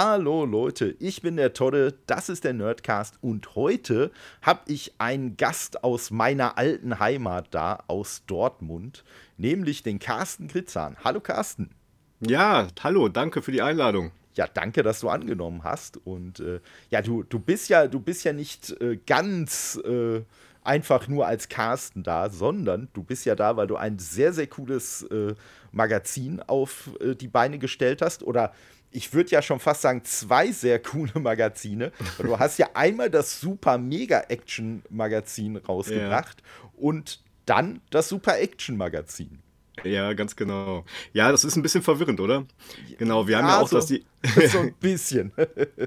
[0.00, 4.12] Hallo Leute, ich bin der Todde, das ist der Nerdcast und heute
[4.42, 9.02] habe ich einen Gast aus meiner alten Heimat da, aus Dortmund,
[9.38, 10.96] nämlich den Carsten Kritzahn.
[11.02, 11.70] Hallo Carsten.
[12.20, 14.12] Ja, hallo, danke für die Einladung.
[14.34, 15.96] Ja, danke, dass du angenommen hast.
[16.06, 20.22] Und äh, ja, du, du bist ja, du bist ja nicht äh, ganz äh,
[20.62, 24.46] einfach nur als Carsten da, sondern du bist ja da, weil du ein sehr, sehr
[24.46, 25.34] cooles äh,
[25.72, 28.22] Magazin auf äh, die Beine gestellt hast.
[28.22, 28.52] Oder
[28.90, 31.92] ich würde ja schon fast sagen, zwei sehr coole Magazine.
[32.18, 36.70] Du hast ja einmal das Super Mega Action Magazin rausgebracht ja.
[36.76, 39.40] und dann das Super Action Magazin.
[39.84, 40.84] Ja, ganz genau.
[41.12, 42.44] Ja, das ist ein bisschen verwirrend, oder?
[42.98, 44.04] Genau, wir ja, haben ja auch so, das die.
[44.48, 45.32] so ein bisschen.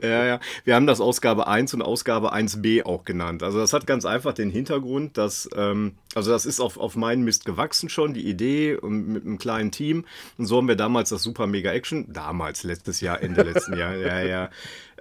[0.01, 0.39] ja, ja.
[0.63, 3.43] Wir haben das Ausgabe 1 und Ausgabe 1b auch genannt.
[3.43, 5.49] Also, das hat ganz einfach den Hintergrund, dass.
[5.55, 9.71] Ähm, also, das ist auf, auf meinen Mist gewachsen schon, die Idee mit einem kleinen
[9.71, 10.05] Team.
[10.37, 13.95] Und so haben wir damals das Super Mega Action, damals, letztes Jahr, Ende letzten Jahr,
[13.95, 14.49] ja, ja.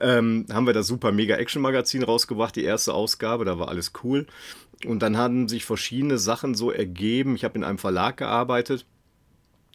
[0.00, 3.92] Ähm, haben wir das Super Mega Action Magazin rausgebracht, die erste Ausgabe, da war alles
[4.02, 4.26] cool.
[4.86, 7.34] Und dann haben sich verschiedene Sachen so ergeben.
[7.34, 8.86] Ich habe in einem Verlag gearbeitet.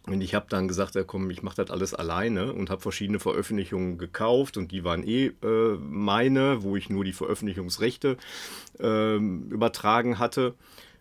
[0.07, 3.19] Und ich habe dann gesagt, ja komm, ich mache das alles alleine und habe verschiedene
[3.19, 8.17] Veröffentlichungen gekauft und die waren eh äh, meine, wo ich nur die Veröffentlichungsrechte
[8.79, 10.53] äh, übertragen hatte.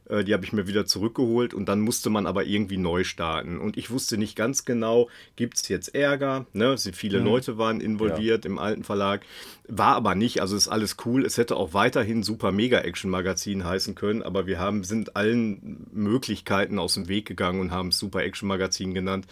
[0.08, 3.58] Äh, die habe ich mir wieder zurückgeholt und dann musste man aber irgendwie neu starten.
[3.58, 6.47] Und ich wusste nicht ganz genau, gibt es jetzt Ärger?
[6.52, 6.77] Ne?
[6.78, 7.27] Viele mhm.
[7.27, 8.50] Leute waren involviert ja.
[8.50, 9.25] im alten Verlag.
[9.66, 11.25] War aber nicht, also ist alles cool.
[11.25, 15.86] Es hätte auch weiterhin Super Mega Action Magazin heißen können, aber wir haben, sind allen
[15.92, 19.27] Möglichkeiten aus dem Weg gegangen und haben es Super Action Magazin genannt.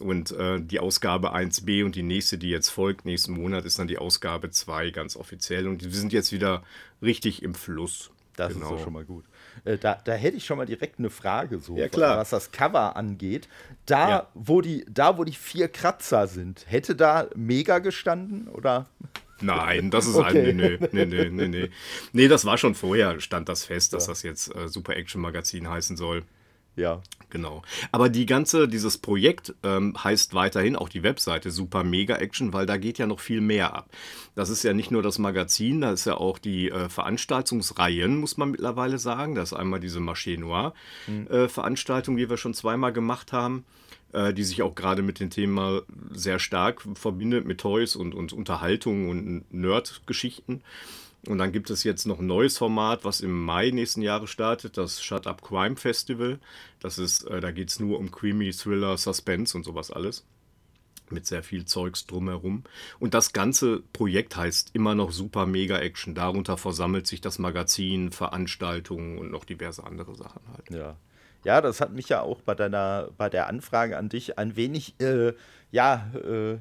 [0.00, 3.88] Und äh, die Ausgabe 1b und die nächste, die jetzt folgt, nächsten Monat, ist dann
[3.88, 5.68] die Ausgabe 2 ganz offiziell.
[5.68, 6.62] Und wir sind jetzt wieder
[7.02, 8.10] richtig im Fluss.
[8.36, 8.66] Das genau.
[8.66, 9.24] ist doch schon mal gut.
[9.64, 12.18] Äh, da, da hätte ich schon mal direkt eine Frage, so, ja, klar.
[12.18, 13.48] was das Cover angeht.
[13.86, 14.26] Da, ja.
[14.34, 18.86] wo die, da, wo die vier Kratzer sind, hätte da Mega gestanden oder?
[19.40, 20.50] Nein, das ist okay.
[20.50, 21.70] ein, nee, nee, nee, nee, nee.
[22.12, 24.12] Nee, das war schon vorher, stand das fest, dass ja.
[24.12, 26.24] das jetzt äh, Super Action Magazin heißen soll.
[26.76, 27.02] Ja.
[27.34, 27.62] Genau.
[27.90, 32.64] Aber die ganze, dieses Projekt ähm, heißt weiterhin auch die Webseite Super Mega Action, weil
[32.64, 33.90] da geht ja noch viel mehr ab.
[34.36, 38.36] Das ist ja nicht nur das Magazin, da ist ja auch die äh, Veranstaltungsreihen, muss
[38.36, 39.34] man mittlerweile sagen.
[39.34, 40.74] Das ist einmal diese Marché Noir
[41.08, 41.26] mhm.
[41.26, 43.64] äh, Veranstaltung, die wir schon zweimal gemacht haben,
[44.12, 45.82] äh, die sich auch gerade mit dem Thema
[46.12, 50.62] sehr stark verbindet, mit Toys und, und Unterhaltung und Nerd-Geschichten.
[51.26, 54.76] Und dann gibt es jetzt noch ein neues Format, was im Mai nächsten Jahres startet,
[54.76, 56.38] das Shut Up Crime Festival.
[56.80, 60.26] Das ist, äh, da geht es nur um Creamy Thriller, Suspense und sowas alles.
[61.10, 62.64] Mit sehr viel Zeugs drumherum.
[62.98, 66.14] Und das ganze Projekt heißt immer noch Super Mega Action.
[66.14, 70.70] Darunter versammelt sich das Magazin, Veranstaltungen und noch diverse andere Sachen halt.
[70.70, 70.96] Ja.
[71.44, 74.98] Ja, das hat mich ja auch bei deiner, bei der Anfrage an dich ein wenig,
[74.98, 75.34] äh,
[75.70, 76.52] ja, äh,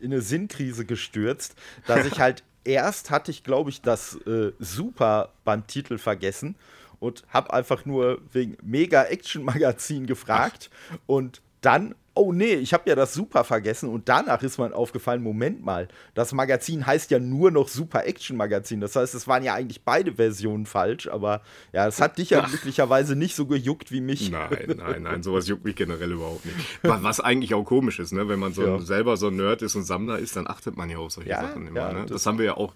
[0.00, 1.54] in eine Sinnkrise gestürzt,
[1.86, 6.56] dass ich halt erst hatte ich, glaube ich, das äh, Super beim Titel vergessen
[7.00, 10.98] und habe einfach nur wegen Mega Action Magazin gefragt Ach.
[11.06, 15.22] und dann oh nee, ich habe ja das Super vergessen und danach ist mir aufgefallen,
[15.22, 18.80] Moment mal, das Magazin heißt ja nur noch Super Action Magazin.
[18.80, 22.40] Das heißt, es waren ja eigentlich beide Versionen falsch, aber ja, das hat dich ja
[22.40, 24.30] glücklicherweise nicht so gejuckt wie mich.
[24.30, 26.56] Nein, nein, nein, sowas juckt mich generell überhaupt nicht.
[26.82, 28.28] Was eigentlich auch komisch ist, ne?
[28.28, 28.78] wenn man so ja.
[28.80, 31.42] selber so ein Nerd ist und Sammler ist, dann achtet man ja auf solche ja,
[31.42, 31.80] Sachen immer.
[31.80, 32.00] Ja, ne?
[32.02, 32.74] das, das haben wir ja auch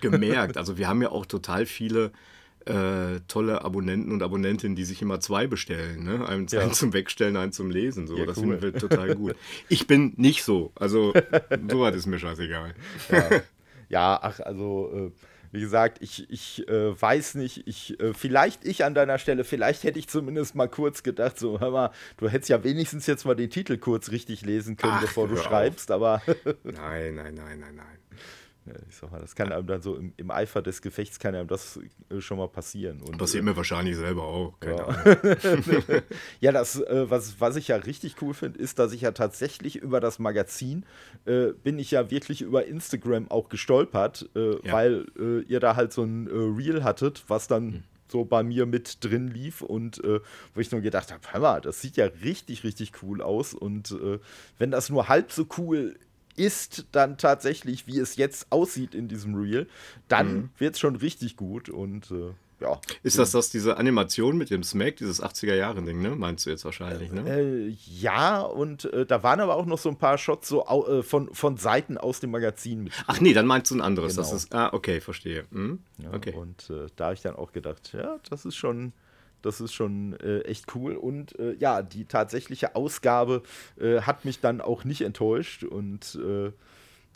[0.00, 0.56] gemerkt.
[0.56, 2.12] Also wir haben ja auch total viele
[2.66, 6.04] äh, tolle Abonnenten und Abonnentinnen, die sich immer zwei bestellen.
[6.04, 6.26] Ne?
[6.26, 6.60] Einen, ja.
[6.60, 8.06] einen zum Wegstellen, einen zum Lesen.
[8.06, 8.16] So.
[8.16, 8.58] Ja, das cool.
[8.58, 9.36] finden wir total gut.
[9.68, 10.72] Ich bin nicht so.
[10.74, 11.12] Also,
[11.70, 12.74] so was ist mir scheißegal.
[13.10, 13.30] Ja,
[13.88, 15.12] ja ach, also.
[15.12, 15.20] Äh,
[15.52, 19.84] wie gesagt, ich, ich äh, weiß nicht, ich, äh, vielleicht ich an deiner Stelle, vielleicht
[19.84, 23.36] hätte ich zumindest mal kurz gedacht, so, hör mal, du hättest ja wenigstens jetzt mal
[23.36, 25.96] den Titel kurz richtig lesen können, Ach, bevor du schreibst, auf.
[25.96, 26.22] aber.
[26.64, 27.98] nein, nein, nein, nein, nein.
[28.88, 31.48] Ich sag mal, das kann einem dann so im, im, Eifer des Gefechts kann einem
[31.48, 31.78] das
[32.10, 33.00] äh, schon mal passieren.
[33.00, 34.54] Und, Passiert äh, mir wahrscheinlich selber auch.
[34.64, 34.96] ja.
[36.40, 39.76] ja, das, äh, was, was ich ja richtig cool finde, ist, dass ich ja tatsächlich
[39.76, 40.84] über das Magazin
[41.24, 44.72] äh, bin ich ja wirklich über Instagram auch gestolpert, äh, ja.
[44.72, 47.66] weil äh, ihr da halt so ein Reel hattet, was dann.
[47.66, 50.20] Mhm so bei mir mit drin lief und äh,
[50.54, 53.90] wo ich nur gedacht habe, hör mal, das sieht ja richtig, richtig cool aus und
[53.92, 54.18] äh,
[54.58, 55.96] wenn das nur halb so cool
[56.36, 59.66] ist dann tatsächlich, wie es jetzt aussieht in diesem Reel,
[60.08, 60.50] dann mhm.
[60.58, 62.80] wird es schon richtig gut und äh, ja.
[63.02, 66.16] Ist das das, diese Animation mit dem Smack, dieses 80er-Jahre-Ding, ne?
[66.16, 67.28] Meinst du jetzt wahrscheinlich, ne?
[67.28, 71.02] Äh, ja, und äh, da waren aber auch noch so ein paar Shots so äh,
[71.02, 72.94] von, von Seiten aus dem Magazin mit.
[73.06, 74.16] Ach nee, dann meinst du ein anderes.
[74.16, 74.22] Genau.
[74.22, 75.44] Das ist, ah, okay, verstehe.
[75.52, 75.80] Hm?
[75.98, 76.32] Ja, okay.
[76.32, 78.92] Und äh, da habe ich dann auch gedacht, ja, das ist schon
[79.46, 80.96] das ist schon äh, echt cool.
[80.96, 83.42] Und äh, ja, die tatsächliche Ausgabe
[83.80, 85.64] äh, hat mich dann auch nicht enttäuscht.
[85.64, 86.52] Und äh,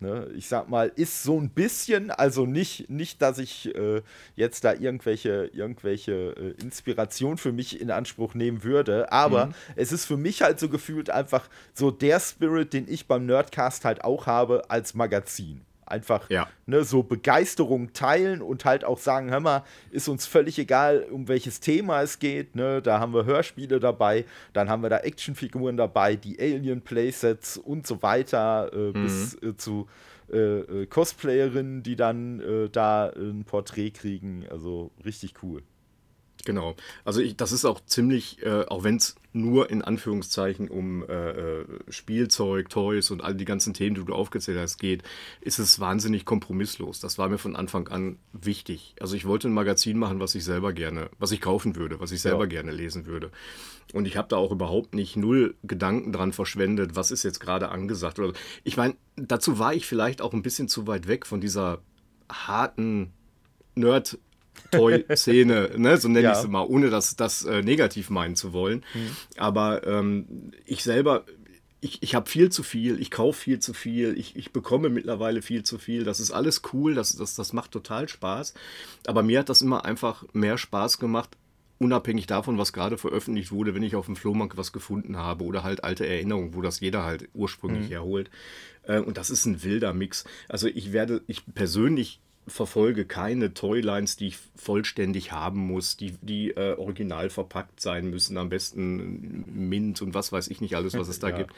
[0.02, 0.30] Ne?
[0.34, 4.00] Ich sag mal, ist so ein bisschen, also nicht, nicht dass ich äh,
[4.34, 9.54] jetzt da irgendwelche, irgendwelche äh, Inspiration für mich in Anspruch nehmen würde, aber mhm.
[9.76, 13.84] es ist für mich halt so gefühlt einfach so der Spirit, den ich beim Nerdcast
[13.84, 15.60] halt auch habe als Magazin.
[15.90, 16.48] Einfach ja.
[16.66, 21.28] ne, so Begeisterung teilen und halt auch sagen, hör mal, ist uns völlig egal, um
[21.28, 22.54] welches Thema es geht.
[22.54, 22.80] Ne?
[22.80, 28.02] Da haben wir Hörspiele dabei, dann haben wir da Actionfiguren dabei, die Alien-Playsets und so
[28.02, 28.92] weiter, äh, mhm.
[29.02, 29.88] bis äh, zu
[30.32, 34.46] äh, äh, Cosplayerinnen, die dann äh, da ein Porträt kriegen.
[34.48, 35.62] Also richtig cool.
[36.44, 36.76] Genau.
[37.04, 41.60] Also ich, das ist auch ziemlich, äh, auch wenn es nur in Anführungszeichen um äh,
[41.60, 45.02] äh, Spielzeug, Toys und all die ganzen Themen, die du aufgezählt hast, geht,
[45.40, 47.00] ist es wahnsinnig kompromisslos.
[47.00, 48.94] Das war mir von Anfang an wichtig.
[49.00, 52.12] Also ich wollte ein Magazin machen, was ich selber gerne, was ich kaufen würde, was
[52.12, 52.50] ich selber ja.
[52.50, 53.30] gerne lesen würde.
[53.92, 57.70] Und ich habe da auch überhaupt nicht null Gedanken dran verschwendet, was ist jetzt gerade
[57.70, 58.18] angesagt.
[58.18, 58.32] Oder
[58.64, 61.80] ich meine, dazu war ich vielleicht auch ein bisschen zu weit weg von dieser
[62.30, 63.12] harten
[63.74, 64.18] Nerd-
[64.70, 65.96] Toy-Szene, ne?
[65.96, 66.32] so nenne ja.
[66.32, 68.84] ich es mal, ohne das, das äh, negativ meinen zu wollen.
[68.94, 69.16] Mhm.
[69.36, 71.24] Aber ähm, ich selber,
[71.80, 75.42] ich, ich habe viel zu viel, ich kaufe viel zu viel, ich, ich bekomme mittlerweile
[75.42, 76.04] viel zu viel.
[76.04, 78.54] Das ist alles cool, das, das, das macht total Spaß.
[79.06, 81.36] Aber mir hat das immer einfach mehr Spaß gemacht,
[81.78, 85.62] unabhängig davon, was gerade veröffentlicht wurde, wenn ich auf dem Flohmarkt was gefunden habe oder
[85.62, 87.92] halt alte Erinnerungen, wo das jeder halt ursprünglich mhm.
[87.92, 88.30] herholt.
[88.82, 90.24] Äh, und das ist ein wilder Mix.
[90.48, 92.20] Also ich werde, ich persönlich
[92.50, 98.36] verfolge keine Toylines, die ich vollständig haben muss, die, die äh, original verpackt sein müssen,
[98.36, 101.38] am besten Mint und was weiß ich nicht alles, was es da ja.
[101.38, 101.52] gibt.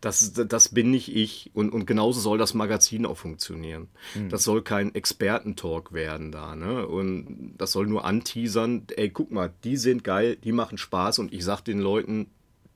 [0.00, 3.88] Das, das bin nicht ich und, und genauso soll das Magazin auch funktionieren.
[4.14, 4.28] Mhm.
[4.28, 6.86] Das soll kein Expertentalk werden da, ne?
[6.86, 11.32] Und das soll nur anteasern, ey, guck mal, die sind geil, die machen Spaß und
[11.32, 12.26] ich sag den Leuten,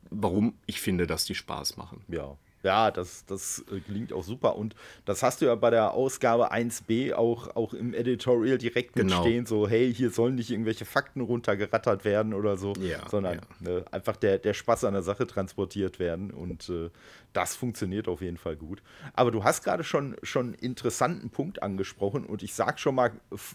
[0.08, 2.02] warum ich finde, dass die Spaß machen.
[2.08, 4.56] Ja, ja, das, das äh, klingt auch super.
[4.56, 4.74] Und
[5.04, 9.16] das hast du ja bei der Ausgabe 1b auch, auch im Editorial direkt genau.
[9.16, 13.40] mitstehen, so, hey, hier sollen nicht irgendwelche Fakten runtergerattert werden oder so, ja, sondern ja.
[13.60, 16.30] Ne, einfach der, der Spaß an der Sache transportiert werden.
[16.30, 16.90] Und äh,
[17.32, 18.82] das funktioniert auf jeden Fall gut.
[19.14, 23.12] Aber du hast gerade schon, schon einen interessanten Punkt angesprochen und ich sage schon mal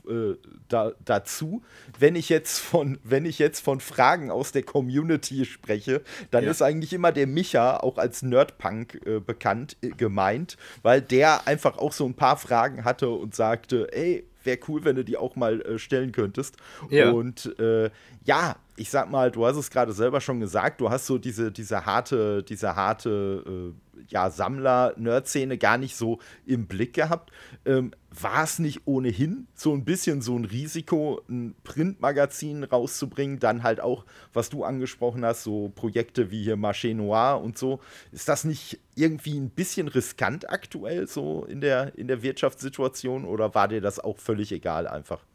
[0.07, 0.35] äh,
[0.67, 1.63] da, dazu,
[1.99, 6.51] wenn ich, jetzt von, wenn ich jetzt von Fragen aus der Community spreche, dann ja.
[6.51, 11.77] ist eigentlich immer der Micha auch als Nerdpunk äh, bekannt, äh, gemeint, weil der einfach
[11.77, 15.35] auch so ein paar Fragen hatte und sagte, ey, wäre cool, wenn du die auch
[15.35, 16.57] mal äh, stellen könntest.
[16.89, 17.11] Ja.
[17.11, 17.89] Und äh,
[18.25, 21.51] ja, ich sag mal, du hast es gerade selber schon gesagt, du hast so diese,
[21.51, 27.31] diese harte, diese harte äh, ja, Sammler-Nerd-Szene gar nicht so im Blick gehabt.
[27.65, 33.39] Ähm, war es nicht ohnehin so ein bisschen so ein Risiko, ein Printmagazin rauszubringen?
[33.39, 37.79] Dann halt auch, was du angesprochen hast, so Projekte wie hier Marché Noir und so.
[38.11, 43.55] Ist das nicht irgendwie ein bisschen riskant aktuell so in der, in der Wirtschaftssituation oder
[43.55, 45.25] war dir das auch völlig egal einfach?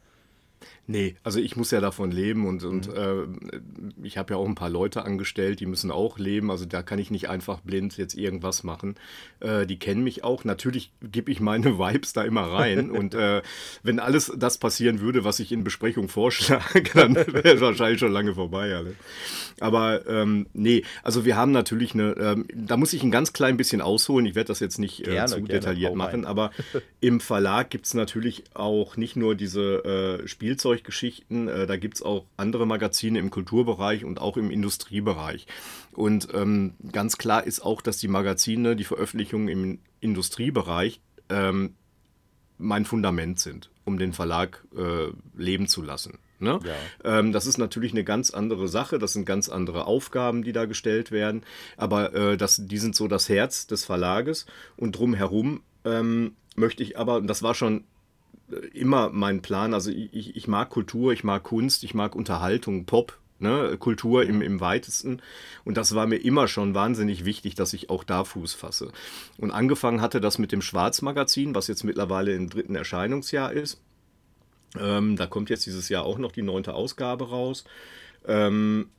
[0.90, 3.50] Nee, also ich muss ja davon leben und, und mhm.
[3.52, 6.50] äh, ich habe ja auch ein paar Leute angestellt, die müssen auch leben.
[6.50, 8.94] Also da kann ich nicht einfach blind jetzt irgendwas machen.
[9.41, 10.44] Äh, die kennen mich auch.
[10.44, 12.91] Natürlich gebe ich meine Vibes da immer rein.
[12.91, 13.43] und äh,
[13.82, 18.13] wenn alles das passieren würde, was ich in Besprechung vorschlage, dann wäre es wahrscheinlich schon
[18.13, 18.74] lange vorbei.
[18.74, 18.94] Alle.
[19.60, 23.58] Aber ähm, nee, also wir haben natürlich eine, ähm, da muss ich ein ganz klein
[23.58, 24.24] bisschen ausholen.
[24.24, 26.51] Ich werde das jetzt nicht äh, gerne, zu gerne, detailliert machen, aber
[27.01, 30.29] im Verlag gibt es natürlich auch nicht nur diese äh,
[30.79, 31.49] Spielzeug Spielzeuggeschichten.
[31.49, 35.47] Äh, da gibt es auch andere Magazine im Kulturbereich und auch im Industriebereich.
[35.93, 41.75] Und ähm, ganz klar ist auch, dass die Magazine, die Veröffentlichungen im Industriebereich ähm,
[42.58, 46.19] mein Fundament sind, um den Verlag äh, leben zu lassen.
[46.41, 46.61] Ne?
[46.65, 47.19] Ja.
[47.19, 50.67] Ähm, das ist natürlich eine ganz andere Sache, das sind ganz andere Aufgaben, die da
[50.67, 51.43] gestellt werden,
[51.77, 56.97] aber äh, das, die sind so das Herz des Verlages und drumherum ähm, möchte ich
[56.97, 57.85] aber, und das war schon
[58.72, 59.74] immer mein Plan.
[59.74, 64.43] Also ich, ich mag Kultur, ich mag Kunst, ich mag Unterhaltung, Pop, ne, Kultur im,
[64.43, 65.20] im weitesten.
[65.64, 68.93] Und das war mir immer schon wahnsinnig wichtig, dass ich auch da Fuß fasse.
[69.38, 73.81] Und angefangen hatte das mit dem Schwarzmagazin, was jetzt mittlerweile im dritten Erscheinungsjahr ist.
[74.78, 77.64] Ähm, da kommt jetzt dieses Jahr auch noch die neunte Ausgabe raus.
[78.26, 78.90] Ähm,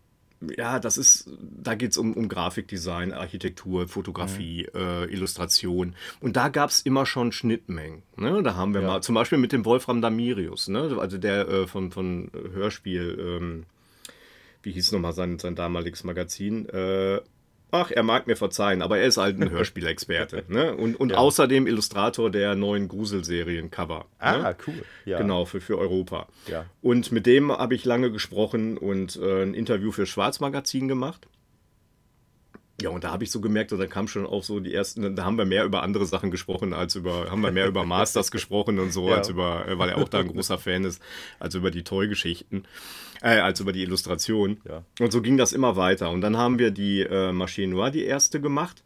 [0.58, 4.80] ja, das ist, da geht es um, um Grafikdesign, Architektur, Fotografie, mhm.
[4.80, 5.96] äh, Illustration.
[6.22, 8.04] Und da gab es immer schon Schnittmengen.
[8.16, 8.42] Ne?
[8.44, 8.88] Da haben wir ja.
[8.88, 10.98] mal, zum Beispiel mit dem Wolfram Damirius, ne?
[11.00, 13.66] also der äh, von, von Hörspiel, ähm,
[14.64, 16.68] wie hieß nochmal sein, sein damaliges Magazin?
[16.70, 17.22] Äh,
[17.72, 20.46] Ach, er mag mir verzeihen, aber er ist halt ein Hörspielexperte.
[20.48, 20.76] ne?
[20.76, 21.18] Und, und ja.
[21.18, 24.06] außerdem Illustrator der neuen Gruselserien-Cover.
[24.18, 24.56] Ah, ne?
[24.68, 24.84] cool.
[25.06, 25.20] Ja.
[25.20, 26.28] Genau, für, für Europa.
[26.48, 26.66] Ja.
[26.82, 31.28] Und mit dem habe ich lange gesprochen und äh, ein Interview für Schwarzmagazin gemacht.
[32.82, 35.16] Ja, und da habe ich so gemerkt, und da kam schon auch so die ersten,
[35.16, 38.32] da haben wir mehr über andere Sachen gesprochen, als über, haben wir mehr über Masters
[38.32, 39.16] gesprochen und so, ja.
[39.16, 41.02] als über, äh, weil er auch da ein großer Fan ist,
[41.40, 42.64] als über die Toy-Geschichten,
[43.22, 44.62] äh, als über die Illustration.
[44.68, 44.84] Ja.
[45.00, 46.10] Und so ging das immer weiter.
[46.12, 48.84] Und dann haben wir die äh, Maschine Noir, die erste gemacht,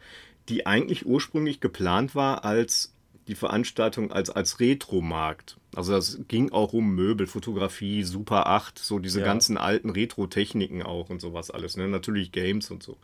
[0.50, 2.94] die eigentlich ursprünglich geplant war als
[3.28, 5.58] die Veranstaltung als, als Retro-Markt.
[5.76, 9.26] Also das ging auch um Möbel, Fotografie, Super 8, so diese ja.
[9.26, 11.78] ganzen alten Retro-Techniken auch und sowas alles.
[11.78, 11.88] Ne?
[11.88, 12.98] Natürlich Games und so.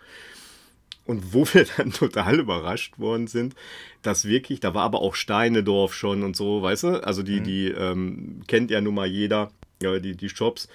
[1.09, 3.55] Und wo wir dann total überrascht worden sind,
[4.03, 7.03] dass wirklich, da war aber auch Steinedorf schon und so, weißt du?
[7.03, 7.43] Also die, mhm.
[7.43, 9.49] die ähm, kennt ja nun mal jeder,
[9.81, 10.69] ja, die, die Shops,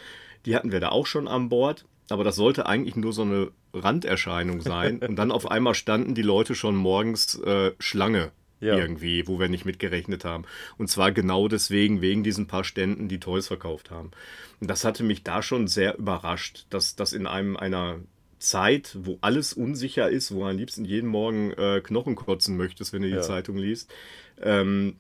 [0.45, 1.85] die hatten wir da auch schon an Bord.
[2.11, 4.99] Aber das sollte eigentlich nur so eine Randerscheinung sein.
[5.09, 8.77] und dann auf einmal standen die Leute schon morgens äh, Schlange ja.
[8.77, 10.47] irgendwie, wo wir nicht mitgerechnet haben.
[10.79, 14.11] Und zwar genau deswegen, wegen diesen paar Ständen, die Toys verkauft haben.
[14.61, 18.01] Und das hatte mich da schon sehr überrascht, dass das in einem einer
[18.45, 22.93] Zeit, wo alles unsicher ist, wo du am liebsten jeden Morgen äh, Knochen kotzen möchtest,
[22.93, 23.23] wenn du die ja.
[23.23, 23.93] Zeitung liest,
[24.41, 24.97] ähm,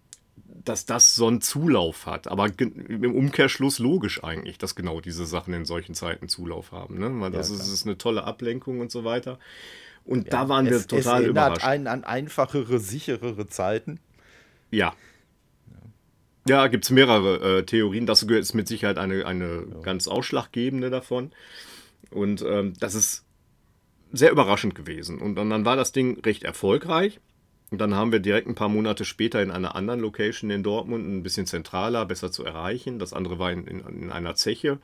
[0.64, 2.28] dass das so einen Zulauf hat.
[2.28, 6.98] Aber im Umkehrschluss logisch eigentlich, dass genau diese Sachen in solchen Zeiten Zulauf haben.
[6.98, 7.10] Ne?
[7.20, 9.38] Weil das, ja, ist, ist, eine tolle Ablenkung und so weiter.
[10.04, 11.64] Und ja, da waren wir es, total es überrascht.
[11.64, 14.00] Einen an einfachere, sicherere Zeiten.
[14.70, 14.94] Ja.
[16.46, 18.06] Ja, gibt es mehrere äh, Theorien.
[18.06, 21.32] Das ist mit Sicherheit eine, eine ganz ausschlaggebende davon.
[22.10, 23.24] Und ähm, das ist
[24.14, 25.18] sehr überraschend gewesen.
[25.18, 27.20] Und dann, dann war das Ding recht erfolgreich.
[27.70, 31.06] Und dann haben wir direkt ein paar Monate später in einer anderen Location in Dortmund,
[31.06, 32.98] ein bisschen zentraler, besser zu erreichen.
[32.98, 34.78] Das andere war in, in, in einer Zeche.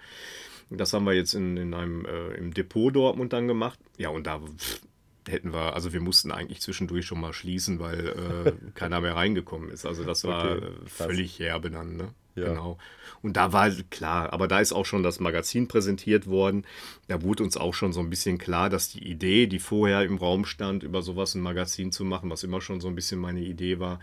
[0.71, 3.79] Das haben wir jetzt in, in einem, äh, im Depot Dortmund dann gemacht.
[3.97, 4.81] Ja, und da pff,
[5.29, 9.71] hätten wir, also wir mussten eigentlich zwischendurch schon mal schließen, weil äh, keiner mehr reingekommen
[9.71, 9.87] ist.
[9.87, 12.09] Also das war okay, äh, völlig herbe dann, ne?
[12.41, 12.49] Ja.
[12.49, 12.79] Genau.
[13.23, 16.65] Und da war klar, aber da ist auch schon das Magazin präsentiert worden.
[17.09, 20.17] Da wurde uns auch schon so ein bisschen klar, dass die Idee, die vorher im
[20.17, 23.41] Raum stand, über sowas ein Magazin zu machen, was immer schon so ein bisschen meine
[23.41, 24.01] Idee war,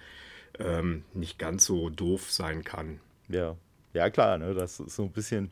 [0.60, 3.00] ähm, nicht ganz so doof sein kann.
[3.28, 3.56] Ja,
[3.94, 4.54] ja klar, ne?
[4.54, 5.50] das ist so ein bisschen,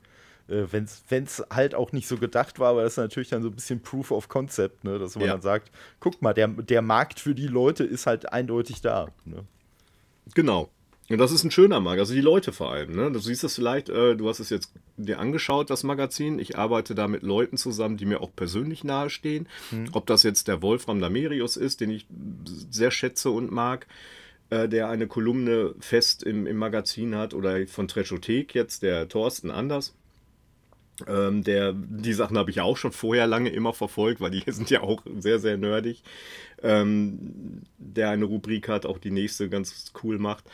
[0.48, 3.50] äh, wenn es halt auch nicht so gedacht war, aber das ist natürlich dann so
[3.50, 5.00] ein bisschen Proof of Concept, ne?
[5.00, 5.34] dass man ja.
[5.34, 9.08] dann sagt, guck mal, der, der Markt für die Leute ist halt eindeutig da.
[9.26, 9.44] Ne?
[10.36, 10.70] Genau.
[11.08, 12.96] Und das ist ein schöner Markt, also die Leute vor allem.
[12.96, 13.12] Ne?
[13.12, 16.40] Du siehst es vielleicht, äh, du hast es jetzt dir angeschaut, das Magazin.
[16.40, 19.48] Ich arbeite da mit Leuten zusammen, die mir auch persönlich nahestehen.
[19.70, 19.90] Hm.
[19.92, 22.08] Ob das jetzt der Wolfram Damerius ist, den ich
[22.72, 23.86] sehr schätze und mag,
[24.50, 29.52] äh, der eine Kolumne fest im, im Magazin hat, oder von Treschothek jetzt, der Thorsten
[29.52, 29.94] Anders.
[31.08, 34.72] Ähm, der, die Sachen habe ich auch schon vorher lange immer verfolgt, weil die sind
[34.72, 36.02] ja auch sehr, sehr nerdig.
[36.64, 40.46] Ähm, der eine Rubrik hat, auch die nächste ganz cool macht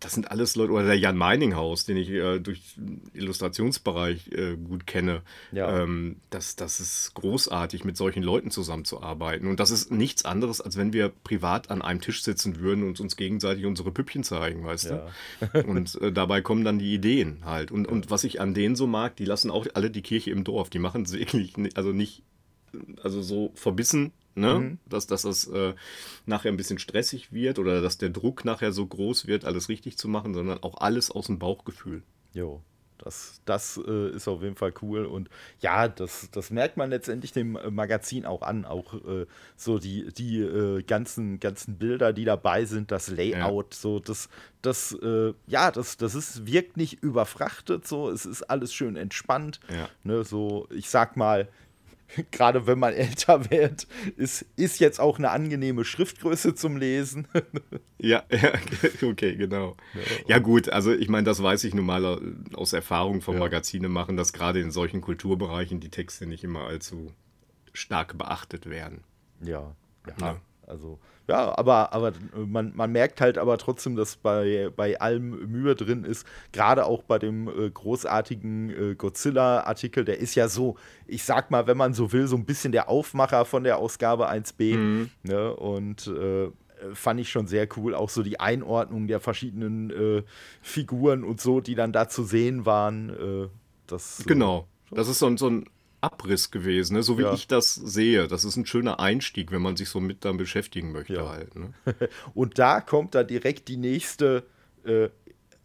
[0.00, 2.76] das sind alles Leute, oder der Jan Meininghaus, den ich äh, durch
[3.14, 5.22] Illustrationsbereich äh, gut kenne.
[5.52, 5.82] Ja.
[5.82, 9.48] Ähm, das, das ist großartig, mit solchen Leuten zusammenzuarbeiten.
[9.48, 13.00] Und das ist nichts anderes, als wenn wir privat an einem Tisch sitzen würden und
[13.00, 15.06] uns gegenseitig unsere Püppchen zeigen, weißt ja.
[15.52, 15.64] du?
[15.66, 17.70] und äh, dabei kommen dann die Ideen halt.
[17.70, 17.92] Und, ja.
[17.92, 20.70] und was ich an denen so mag, die lassen auch alle die Kirche im Dorf.
[20.70, 22.22] Die machen es wirklich, also nicht,
[23.02, 24.58] also so verbissen Ne?
[24.58, 24.78] Mhm.
[24.86, 25.74] Dass, dass das äh,
[26.24, 29.98] nachher ein bisschen stressig wird oder dass der Druck nachher so groß wird, alles richtig
[29.98, 32.02] zu machen, sondern auch alles aus dem Bauchgefühl.
[32.32, 32.62] Jo,
[32.98, 35.06] das, das äh, ist auf jeden Fall cool.
[35.06, 35.28] Und
[35.60, 38.64] ja, das, das merkt man letztendlich dem äh, Magazin auch an.
[38.64, 43.80] Auch äh, so die, die äh, ganzen, ganzen Bilder, die dabei sind, das Layout, ja.
[43.80, 44.28] so das,
[44.62, 49.58] das, äh, ja, das, das ist, wirkt nicht überfrachtet, so, es ist alles schön entspannt.
[49.68, 49.88] Ja.
[50.04, 51.48] Ne, so, ich sag mal,
[52.30, 53.86] gerade wenn man älter wird,
[54.16, 57.28] ist, ist jetzt auch eine angenehme Schriftgröße zum Lesen.
[57.98, 58.52] ja, ja,
[59.02, 59.76] okay, genau.
[60.26, 62.20] Ja, gut, also ich meine, das weiß ich nun mal
[62.54, 63.40] aus Erfahrung vom ja.
[63.40, 67.12] Magazine machen, dass gerade in solchen Kulturbereichen die Texte nicht immer allzu
[67.72, 69.04] stark beachtet werden.
[69.40, 69.74] Ja,
[70.06, 70.14] ja.
[70.20, 70.40] ja.
[70.66, 70.98] Also
[71.28, 76.04] ja, aber, aber man, man merkt halt aber trotzdem, dass bei, bei allem Mühe drin
[76.04, 76.26] ist.
[76.52, 81.66] Gerade auch bei dem äh, großartigen äh, Godzilla-Artikel, der ist ja so, ich sag mal,
[81.66, 84.76] wenn man so will, so ein bisschen der Aufmacher von der Ausgabe 1b.
[84.76, 85.10] Mhm.
[85.22, 85.54] Ne?
[85.54, 86.50] Und äh,
[86.94, 87.94] fand ich schon sehr cool.
[87.94, 90.22] Auch so die Einordnung der verschiedenen äh,
[90.62, 93.10] Figuren und so, die dann da zu sehen waren.
[93.10, 93.48] Äh,
[93.86, 94.66] das, genau.
[94.90, 95.66] Das ist so, so ein
[96.00, 97.02] Abriss gewesen, ne?
[97.02, 97.34] so wie ja.
[97.34, 98.28] ich das sehe.
[98.28, 101.28] Das ist ein schöner Einstieg, wenn man sich so mit dann beschäftigen möchte ja.
[101.28, 101.54] halt.
[101.56, 101.72] Ne?
[102.34, 104.44] Und da kommt dann direkt die nächste
[104.84, 105.08] äh,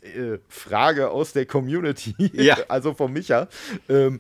[0.02, 2.58] äh, Frage aus der Community, ja.
[2.68, 3.48] also von Micha.
[3.88, 4.20] Ähm,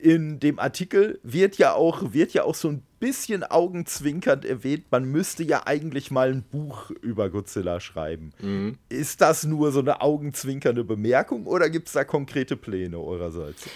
[0.00, 5.04] in dem Artikel wird ja auch, wird ja auch so ein bisschen augenzwinkernd erwähnt, man
[5.04, 8.32] müsste ja eigentlich mal ein Buch über Godzilla schreiben.
[8.40, 8.78] Mhm.
[8.88, 13.68] Ist das nur so eine augenzwinkernde Bemerkung oder gibt es da konkrete Pläne eurerseits?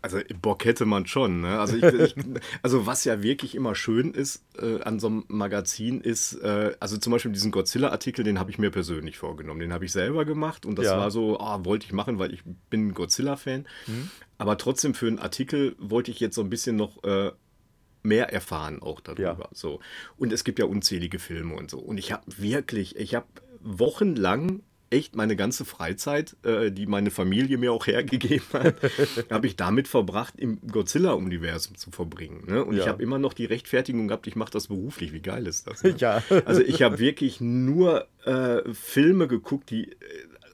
[0.00, 1.40] Also Bock hätte man schon.
[1.40, 1.58] Ne?
[1.58, 2.14] Also, ich, ich,
[2.62, 6.96] also was ja wirklich immer schön ist äh, an so einem Magazin ist, äh, also
[6.98, 9.60] zum Beispiel diesen Godzilla-Artikel, den habe ich mir persönlich vorgenommen.
[9.60, 10.98] Den habe ich selber gemacht und das ja.
[10.98, 13.66] war so, oh, wollte ich machen, weil ich bin Godzilla-Fan.
[13.86, 14.10] Mhm.
[14.38, 17.32] Aber trotzdem für einen Artikel wollte ich jetzt so ein bisschen noch äh,
[18.02, 19.22] mehr erfahren auch darüber.
[19.22, 19.48] Ja.
[19.52, 19.80] So.
[20.16, 21.78] Und es gibt ja unzählige Filme und so.
[21.78, 23.26] Und ich habe wirklich, ich habe
[23.60, 28.76] wochenlang echt meine ganze Freizeit, äh, die meine Familie mir auch hergegeben hat,
[29.30, 32.44] habe ich damit verbracht, im Godzilla-Universum zu verbringen.
[32.46, 32.64] Ne?
[32.64, 32.82] Und ja.
[32.82, 35.12] ich habe immer noch die Rechtfertigung gehabt, ich mache das beruflich.
[35.12, 35.82] Wie geil ist das?
[35.82, 35.88] Ne?
[35.98, 36.22] Ja.
[36.44, 39.96] Also ich habe wirklich nur äh, Filme geguckt, die äh,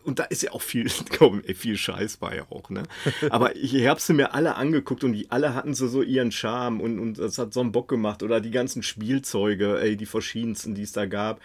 [0.04, 2.82] und da ist ja auch viel, komm, viel Scheiß bei auch, ne?
[3.30, 6.80] Aber ich habe sie mir alle angeguckt und die alle hatten so, so ihren Charme
[6.80, 8.23] und, und das hat so einen Bock gemacht.
[8.23, 11.40] Oder die ganzen Spielzeuge, ey, die verschiedensten, die es da gab,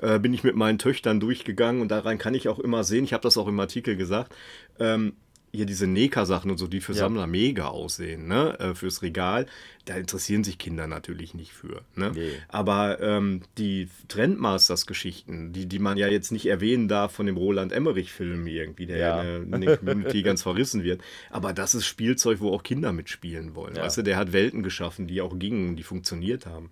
[0.00, 3.12] äh, bin ich mit meinen Töchtern durchgegangen und daran kann ich auch immer sehen, ich
[3.12, 4.34] habe das auch im Artikel gesagt,
[4.78, 5.14] ähm,
[5.52, 6.98] hier diese Neka-Sachen und so, die für ja.
[6.98, 8.58] Sammler mega aussehen, ne?
[8.58, 9.46] Äh, fürs Regal,
[9.86, 11.82] da interessieren sich Kinder natürlich nicht für.
[11.94, 12.12] Ne?
[12.14, 12.32] Nee.
[12.48, 17.72] Aber ähm, die Trendmasters-Geschichten, die, die man ja jetzt nicht erwähnen darf von dem Roland
[17.72, 19.22] Emmerich-Film irgendwie, der ja.
[19.22, 21.00] in, in der Community ganz verrissen wird.
[21.30, 23.76] Aber das ist Spielzeug, wo auch Kinder mitspielen wollen.
[23.76, 23.82] Ja.
[23.82, 26.70] Weißt du, der hat Welten geschaffen, die auch gingen, die funktioniert haben.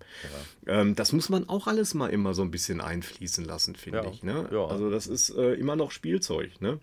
[0.67, 4.23] Ähm, das muss man auch alles mal immer so ein bisschen einfließen lassen, finde ich.
[4.23, 4.49] Ne?
[4.69, 6.59] Also das ist äh, immer noch Spielzeug.
[6.59, 6.79] Ne?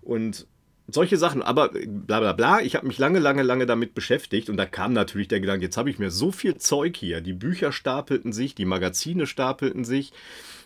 [0.00, 0.46] Und
[0.88, 2.60] solche Sachen, aber bla bla bla.
[2.60, 5.76] Ich habe mich lange, lange, lange damit beschäftigt und da kam natürlich der Gedanke, jetzt
[5.76, 7.20] habe ich mir so viel Zeug hier.
[7.20, 10.12] Die Bücher stapelten sich, die Magazine stapelten sich,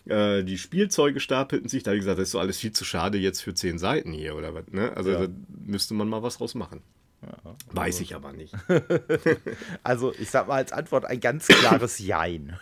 [0.05, 1.83] äh, die Spielzeuge stapelten sich.
[1.83, 4.13] Da habe ich gesagt, das ist so alles viel zu schade jetzt für zehn Seiten
[4.13, 4.67] hier oder was.
[4.71, 4.95] Ne?
[4.95, 5.27] Also ja.
[5.27, 5.33] da
[5.65, 6.81] müsste man mal was draus machen.
[7.23, 8.53] Ja, Weiß ich aber nicht.
[9.83, 12.57] also ich sag mal als Antwort ein ganz klares Jein.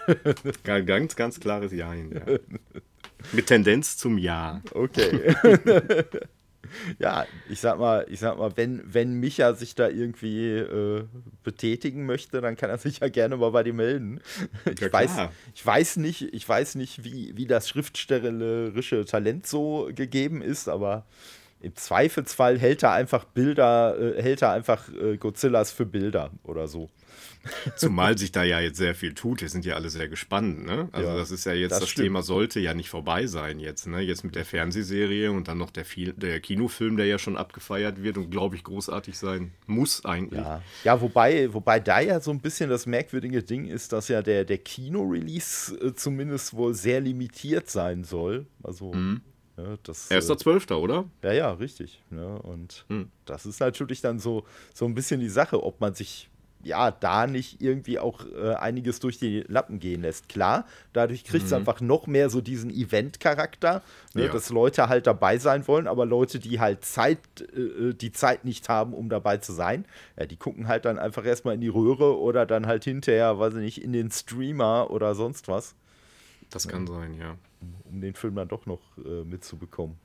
[0.63, 2.11] ganz, ganz klares Jein.
[2.11, 2.37] Ja.
[3.33, 4.61] Mit Tendenz zum Ja.
[4.73, 5.33] Okay
[6.99, 11.03] ja, ich sag mal, ich sag mal, wenn, wenn Micha sich da irgendwie äh,
[11.43, 14.21] betätigen möchte, dann kann er sich ja gerne mal bei dir melden.
[14.69, 15.11] Ich, ja, weiß,
[15.53, 21.05] ich weiß nicht, ich weiß nicht, wie, wie das schriftstellerische Talent so gegeben ist, aber
[21.61, 26.67] im Zweifelsfall hält er einfach Bilder, äh, hält er einfach äh, Godzillas für Bilder oder
[26.67, 26.89] so.
[27.75, 29.41] Zumal sich da ja jetzt sehr viel tut.
[29.41, 30.65] Wir sind ja alle sehr gespannt.
[30.65, 30.89] Ne?
[30.91, 33.87] Also ja, das ist ja jetzt, das, das Thema sollte ja nicht vorbei sein jetzt.
[33.87, 34.01] Ne?
[34.01, 35.85] Jetzt mit der Fernsehserie und dann noch der,
[36.17, 40.41] der Kinofilm, der ja schon abgefeiert wird und glaube ich großartig sein muss eigentlich.
[40.41, 44.21] Ja, ja wobei, wobei da ja so ein bisschen das merkwürdige Ding ist, dass ja
[44.21, 48.45] der, der Kino-Release äh, zumindest wohl sehr limitiert sein soll.
[48.63, 49.21] Also mhm.
[49.57, 51.05] Ja, das, Erster äh, Zwölfter, oder?
[51.21, 52.01] Ja, ja, richtig.
[52.11, 52.41] Ja, ne?
[52.41, 53.11] und hm.
[53.25, 56.29] das ist natürlich dann so, so ein bisschen die Sache, ob man sich
[56.61, 60.27] ja, da nicht irgendwie auch äh, einiges durch die Lappen gehen lässt.
[60.27, 61.57] Klar, dadurch kriegt es mhm.
[61.57, 63.81] einfach noch mehr so diesen Event-Charakter,
[64.13, 64.31] ne, ja.
[64.31, 67.19] dass Leute halt dabei sein wollen, aber Leute, die halt Zeit,
[67.55, 69.85] äh, äh, die Zeit nicht haben, um dabei zu sein,
[70.17, 73.53] ja, die gucken halt dann einfach erstmal in die Röhre oder dann halt hinterher, weiß
[73.55, 75.75] ich nicht, in den Streamer oder sonst was.
[76.49, 76.93] Das kann ja.
[76.93, 77.35] sein, ja.
[77.89, 79.97] Um den Film dann doch noch äh, mitzubekommen.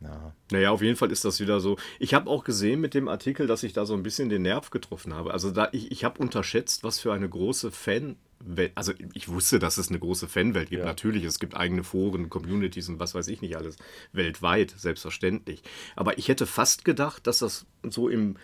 [0.00, 0.34] Ja.
[0.50, 1.76] Naja, auf jeden Fall ist das wieder so.
[1.98, 4.70] Ich habe auch gesehen mit dem Artikel, dass ich da so ein bisschen den Nerv
[4.70, 5.32] getroffen habe.
[5.32, 9.76] Also da, ich, ich habe unterschätzt, was für eine große Fanwelt, also ich wusste, dass
[9.76, 10.80] es eine große Fanwelt gibt.
[10.80, 10.86] Ja.
[10.86, 13.76] Natürlich, es gibt eigene Foren, Communities und was weiß ich nicht alles.
[14.12, 15.62] Weltweit, selbstverständlich.
[15.96, 18.36] Aber ich hätte fast gedacht, dass das so im,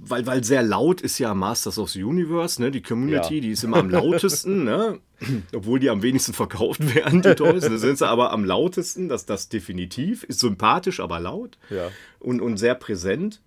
[0.00, 2.70] weil, weil sehr laut ist ja Masters of the Universe, ne?
[2.70, 3.40] Die Community, ja.
[3.40, 5.00] die ist immer am lautesten, ne?
[5.54, 7.64] Obwohl die am wenigsten verkauft werden, die Toys.
[7.64, 10.24] Da sind sie aber am lautesten, das, das definitiv.
[10.24, 11.58] Ist sympathisch, aber laut.
[11.70, 11.90] Ja.
[12.18, 13.40] Und, und sehr präsent.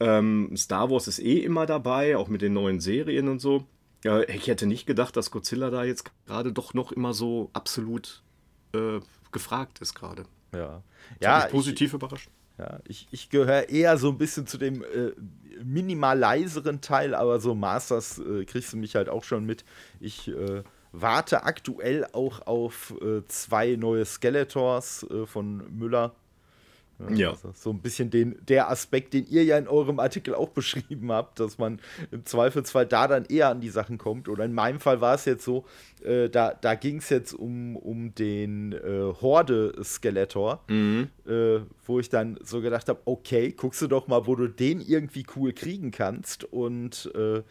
[0.00, 3.64] Ähm, Star Wars ist eh immer dabei, auch mit den neuen Serien und so.
[4.04, 8.22] Ja, ich hätte nicht gedacht, dass Godzilla da jetzt gerade doch noch immer so absolut
[8.74, 8.98] äh,
[9.30, 10.24] gefragt ist gerade.
[10.52, 10.82] Ja.
[11.20, 11.48] Das ja.
[11.48, 12.28] positiv ich, überrascht.
[12.58, 15.12] Ja, ich, ich gehöre eher so ein bisschen zu dem äh,
[15.64, 19.64] minimal leiseren Teil, aber so Masters äh, kriegst du mich halt auch schon mit.
[20.00, 20.62] Ich äh,
[20.92, 26.14] warte aktuell auch auf äh, zwei neue Skeletors äh, von Müller.
[27.14, 27.30] Ja.
[27.30, 31.10] Also so ein bisschen den, der Aspekt, den ihr ja in eurem Artikel auch beschrieben
[31.12, 34.28] habt, dass man im Zweifelsfall da dann eher an die Sachen kommt.
[34.28, 35.64] Oder in meinem Fall war es jetzt so,
[36.04, 41.08] äh, da, da ging es jetzt um, um den äh, Horde-Skeletor, mhm.
[41.26, 44.80] äh, wo ich dann so gedacht habe, okay, guckst du doch mal, wo du den
[44.80, 46.44] irgendwie cool kriegen kannst.
[46.44, 47.42] Und äh,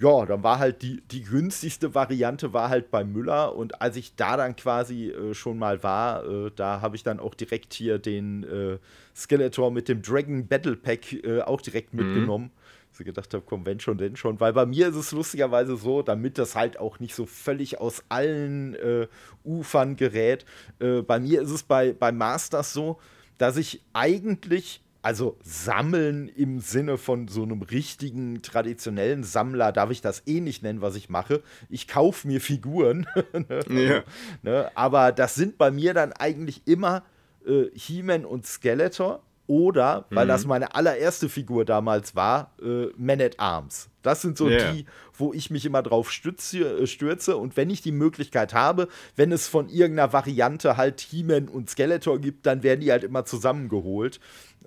[0.00, 4.14] ja, dann war halt die, die günstigste Variante war halt bei Müller und als ich
[4.14, 7.98] da dann quasi äh, schon mal war, äh, da habe ich dann auch direkt hier
[7.98, 8.78] den äh,
[9.16, 12.04] Skeletor mit dem Dragon Battle Pack äh, auch direkt mhm.
[12.04, 12.50] mitgenommen.
[12.92, 14.40] So gedacht habe, komm, wenn schon, denn schon.
[14.40, 18.02] Weil bei mir ist es lustigerweise so, damit das halt auch nicht so völlig aus
[18.08, 19.08] allen äh,
[19.44, 20.44] Ufern gerät.
[20.80, 22.98] Äh, bei mir ist es bei, bei Masters so,
[23.36, 30.00] dass ich eigentlich also sammeln im Sinne von so einem richtigen traditionellen Sammler darf ich
[30.00, 31.42] das eh nicht nennen, was ich mache.
[31.68, 33.06] Ich kaufe mir Figuren.
[33.68, 33.84] ne?
[33.88, 34.02] Ja.
[34.42, 34.70] ne?
[34.74, 37.04] Aber das sind bei mir dann eigentlich immer
[37.46, 40.28] äh, He-Man und Skeletor oder, weil mhm.
[40.28, 43.88] das meine allererste Figur damals war, äh, Man at Arms.
[44.02, 44.72] Das sind so yeah.
[44.72, 44.84] die,
[45.14, 47.36] wo ich mich immer drauf stütze, äh, stürze.
[47.38, 52.20] Und wenn ich die Möglichkeit habe, wenn es von irgendeiner Variante halt He-Man und Skeletor
[52.20, 54.20] gibt, dann werden die halt immer zusammengeholt.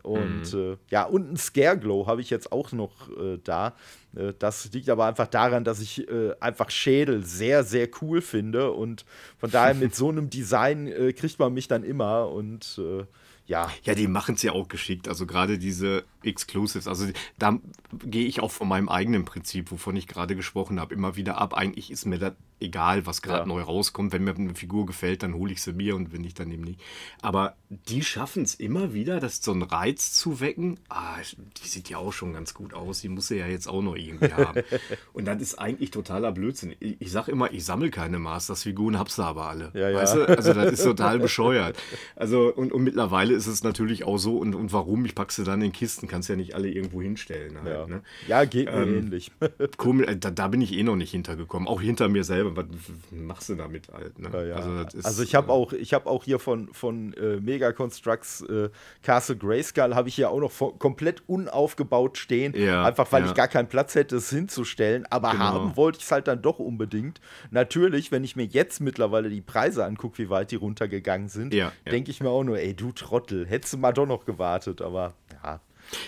[0.04, 0.74] Und mhm.
[0.74, 3.76] äh, ja, und ein Scareglow habe ich jetzt auch noch äh, da.
[4.16, 8.72] Äh, das liegt aber einfach daran, dass ich äh, einfach Schädel sehr, sehr cool finde.
[8.72, 9.06] Und
[9.38, 12.30] von daher mit so einem Design äh, kriegt man mich dann immer.
[12.30, 13.06] Und äh,
[13.46, 13.70] ja.
[13.84, 15.08] Ja, die machen es ja auch geschickt.
[15.08, 17.60] Also gerade diese Exclusives, also da
[18.06, 21.54] gehe ich auch von meinem eigenen Prinzip, wovon ich gerade gesprochen habe, immer wieder ab.
[21.54, 23.46] Eigentlich ist mir das egal, was gerade ja.
[23.46, 24.14] neu rauskommt.
[24.14, 26.64] Wenn mir eine Figur gefällt, dann hole ich sie mir und wenn nicht, dann eben
[26.64, 26.80] nicht.
[27.22, 30.80] Aber die schaffen es immer wieder, das so einen Reiz zu wecken.
[30.90, 31.18] Ah,
[31.62, 33.02] die sieht ja auch schon ganz gut aus.
[33.02, 34.62] Die muss sie ja jetzt auch noch irgendwie haben.
[35.14, 36.76] und das ist eigentlich totaler Blödsinn.
[36.80, 39.72] Ich, ich sage immer, ich sammle keine Masters-Figuren, hab's da aber alle.
[39.74, 40.26] Ja, weißt ja.
[40.26, 40.38] du?
[40.38, 41.78] Also das ist total bescheuert.
[42.16, 44.38] Also und, und mittlerweile ist es natürlich auch so.
[44.38, 45.06] Und, und warum?
[45.06, 47.58] Ich packe sie dann in Kisten, kannst ja nicht alle irgendwo hinstellen.
[47.64, 47.88] Halt, ja.
[47.88, 48.02] Ne?
[48.28, 49.32] ja, geht mir ähm, ähnlich.
[49.78, 51.68] Komisch, da, da bin ich eh noch nicht hintergekommen.
[51.68, 52.66] Auch hinter mir selber was
[53.12, 54.20] machst du damit halt?
[54.20, 54.30] Ne?
[54.32, 54.56] Ja, ja.
[54.56, 58.42] Also, ist, also, ich habe äh, auch, hab auch hier von, von äh, Mega Constructs
[58.42, 58.70] äh,
[59.04, 62.54] Castle Grayskull habe ich hier auch noch von, komplett unaufgebaut stehen.
[62.56, 65.06] Ja, einfach weil ich gar keinen Platz hätte, es hinzustellen.
[65.10, 65.44] Aber genau.
[65.44, 67.22] haben wollte ich es halt dann doch unbedingt.
[67.52, 71.54] Natürlich, wenn ich mir jetzt mittlerweile die Preise angucke, wie weit die runtergegangen sind,
[71.90, 74.82] denke ich mir auch nur, ey, du Trottel, hättest du mal doch noch gewartet.
[74.82, 75.62] Aber ja.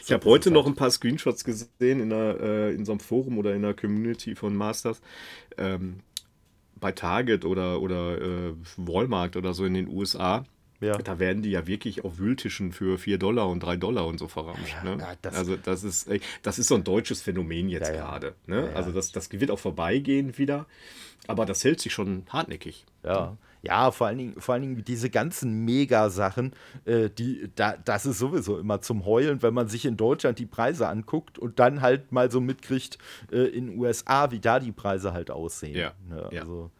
[0.03, 3.37] Ich habe heute noch ein paar Screenshots gesehen in, einer, äh, in so einem Forum
[3.37, 5.01] oder in der Community von Masters.
[5.57, 5.99] Ähm,
[6.83, 10.43] bei Target oder, oder äh, Walmart oder so in den USA,
[10.81, 10.97] ja.
[10.97, 14.27] da werden die ja wirklich auf Wühltischen für 4 Dollar und 3 Dollar und so
[14.27, 14.75] verramscht.
[14.83, 15.17] Ja, ne?
[15.21, 16.09] das also das ist,
[16.41, 18.35] das ist so ein deutsches Phänomen jetzt ja, gerade.
[18.47, 18.69] Ne?
[18.75, 20.65] Also das, das wird auch vorbeigehen wieder,
[21.25, 22.83] aber das hält sich schon hartnäckig.
[23.01, 23.37] Ja.
[23.65, 26.51] Ja, vor allen Dingen, vor allen Dingen diese ganzen Mega-Sachen,
[26.83, 30.45] äh, die, da, das ist sowieso immer zum Heulen, wenn man sich in Deutschland die
[30.45, 32.97] Preise anguckt und dann halt mal so mitkriegt
[33.31, 35.77] äh, in den USA, wie da die Preise halt aussehen.
[35.77, 35.93] Ja.
[36.09, 36.29] Ne?
[36.35, 36.71] Also,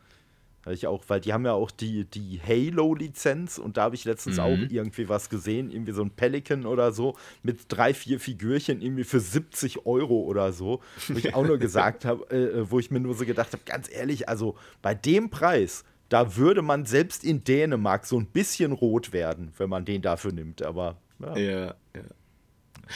[0.72, 4.38] ich auch, weil die haben ja auch die, die Halo-Lizenz und da habe ich letztens
[4.38, 4.44] mhm.
[4.44, 9.04] auch irgendwie was gesehen, irgendwie so ein Pelican oder so mit drei, vier Figürchen irgendwie
[9.06, 13.00] für 70 Euro oder so, wo ich auch nur gesagt habe, äh, wo ich mir
[13.00, 15.84] nur so gedacht habe, ganz ehrlich, also bei dem Preis
[16.14, 20.32] da würde man selbst in Dänemark so ein bisschen rot werden, wenn man den dafür
[20.32, 20.62] nimmt.
[20.62, 21.66] Aber ja, ja.
[21.96, 22.02] ja.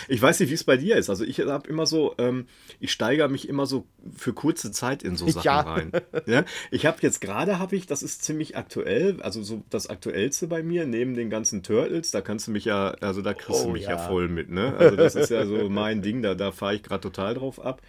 [0.08, 1.10] Ich weiß nicht, wie es bei dir ist.
[1.10, 2.48] Also ich habe immer so, ähm,
[2.80, 5.60] ich steigere mich immer so für kurze Zeit in so Sachen ja.
[5.60, 5.92] rein.
[6.26, 6.46] Ja?
[6.72, 10.64] Ich habe jetzt gerade, habe ich, das ist ziemlich aktuell, also so das Aktuellste bei
[10.64, 13.72] mir, neben den ganzen Turtles, da kannst du mich ja, also da kriegst oh, du
[13.72, 13.92] mich ja.
[13.92, 13.98] ja.
[13.98, 14.76] voll mit, ne?
[14.78, 17.82] Also das ist ja so mein Ding, da, da fahre ich gerade total drauf ab,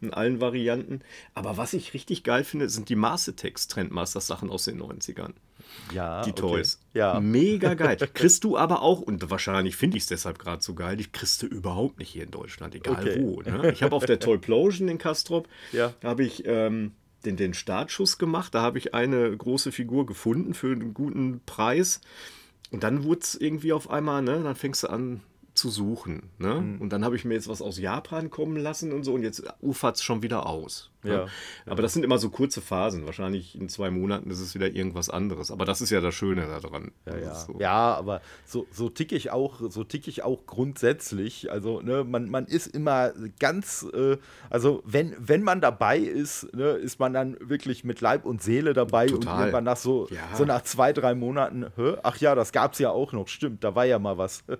[0.00, 1.00] in allen Varianten.
[1.34, 5.32] Aber was ich richtig geil finde, sind die Mastertext Trendmasters Sachen aus den 90ern.
[5.92, 6.22] Ja.
[6.22, 6.78] Die Toys.
[6.90, 6.98] Okay.
[6.98, 7.20] Ja.
[7.20, 7.96] Mega geil.
[8.14, 11.42] kriegst du aber auch, und wahrscheinlich finde ich es deshalb gerade so geil, die kriegst
[11.42, 13.20] du überhaupt nicht hier in Deutschland, egal okay.
[13.20, 13.42] wo.
[13.42, 13.72] Ne?
[13.72, 15.94] Ich habe auf der Toyplosion in Kastrop, ja.
[16.02, 16.92] habe ich ähm,
[17.24, 18.54] den, den Startschuss gemacht.
[18.54, 22.00] Da habe ich eine große Figur gefunden für einen guten Preis.
[22.70, 25.20] Und dann wurde es irgendwie auf einmal, ne, dann fängst du an,
[25.62, 26.22] zu suchen.
[26.38, 26.54] Ne?
[26.54, 26.80] Mhm.
[26.80, 29.44] Und dann habe ich mir jetzt was aus Japan kommen lassen und so und jetzt
[29.60, 30.90] ufert es schon wieder aus.
[31.04, 31.12] Ne?
[31.12, 31.26] Ja.
[31.66, 33.06] Aber das sind immer so kurze Phasen.
[33.06, 35.52] Wahrscheinlich in zwei Monaten ist es wieder irgendwas anderes.
[35.52, 36.90] Aber das ist ja das Schöne daran.
[37.06, 37.34] Ja, ja.
[37.36, 37.60] So.
[37.60, 41.52] ja aber so, so tick ich auch, so tick ich auch grundsätzlich.
[41.52, 44.16] Also, ne, man, man ist immer ganz, äh,
[44.50, 48.72] also wenn, wenn man dabei ist, ne, ist man dann wirklich mit Leib und Seele
[48.72, 49.34] dabei Total.
[49.34, 50.36] und irgendwann nach so, ja.
[50.36, 51.98] so nach zwei, drei Monaten, hä?
[52.02, 54.42] ach ja, das gab es ja auch noch, stimmt, da war ja mal was.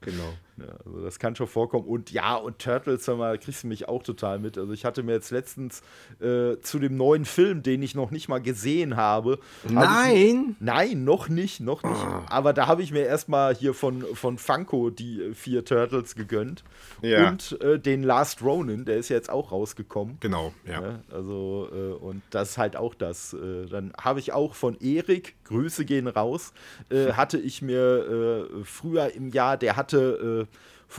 [0.00, 0.34] Genau.
[0.58, 1.86] Ja, also das kann schon vorkommen.
[1.86, 4.56] Und ja, und Turtles, mal, kriegst du mich auch total mit.
[4.56, 5.82] Also ich hatte mir jetzt letztens
[6.20, 9.38] äh, zu dem neuen Film, den ich noch nicht mal gesehen habe.
[9.68, 10.56] Nein!
[10.58, 11.94] Ich, nein, noch nicht, noch nicht.
[11.94, 12.22] Oh.
[12.28, 16.64] Aber da habe ich mir erstmal hier von, von Funko die äh, vier Turtles gegönnt.
[17.02, 17.28] Ja.
[17.28, 20.16] Und äh, den Last Ronin, der ist ja jetzt auch rausgekommen.
[20.20, 20.72] Genau, ja.
[20.72, 21.02] ja ne?
[21.10, 23.34] also, äh, und das ist halt auch das.
[23.34, 26.52] Äh, dann habe ich auch von Erik, Grüße gehen raus,
[26.88, 30.45] äh, hatte ich mir früher im Jahr, der hatte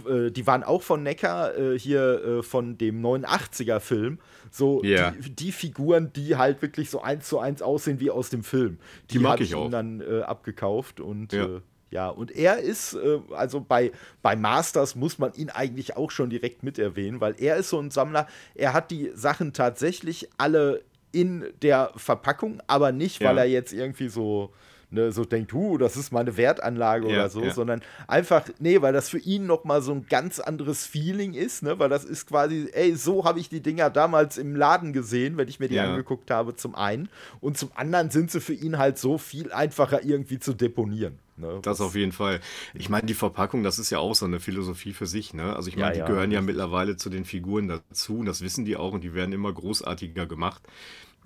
[0.05, 4.19] die waren auch von Neckar, äh, hier äh, von dem 89er-Film.
[4.51, 5.11] So yeah.
[5.11, 8.79] die, die, Figuren, die halt wirklich so eins zu eins aussehen wie aus dem Film.
[9.09, 9.69] Die, die mag ich auch.
[9.69, 11.45] dann äh, abgekauft und ja.
[11.45, 16.11] Äh, ja, und er ist, äh, also bei, bei Masters muss man ihn eigentlich auch
[16.11, 20.27] schon direkt mit erwähnen, weil er ist so ein Sammler, er hat die Sachen tatsächlich
[20.37, 20.83] alle
[21.13, 23.43] in der Verpackung, aber nicht, weil ja.
[23.43, 24.51] er jetzt irgendwie so
[24.89, 27.53] ne, so denkt, hu, das ist meine Wertanlage ja, oder so, ja.
[27.53, 31.77] sondern einfach, nee, weil das für ihn nochmal so ein ganz anderes Feeling ist, ne,
[31.79, 35.47] weil das ist quasi, ey, so habe ich die Dinger damals im Laden gesehen, wenn
[35.47, 35.89] ich mir die ja.
[35.89, 37.09] angeguckt habe, zum einen.
[37.41, 41.19] Und zum anderen sind sie für ihn halt so viel einfacher irgendwie zu deponieren.
[41.35, 41.59] Ne?
[41.61, 42.39] Das auf jeden Fall.
[42.73, 45.35] Ich meine, die Verpackung, das ist ja auch so eine Philosophie für sich.
[45.35, 45.55] Ne?
[45.55, 48.75] Also ich meine, die gehören ja mittlerweile zu den Figuren dazu und das wissen die
[48.75, 50.63] auch und die werden immer großartiger gemacht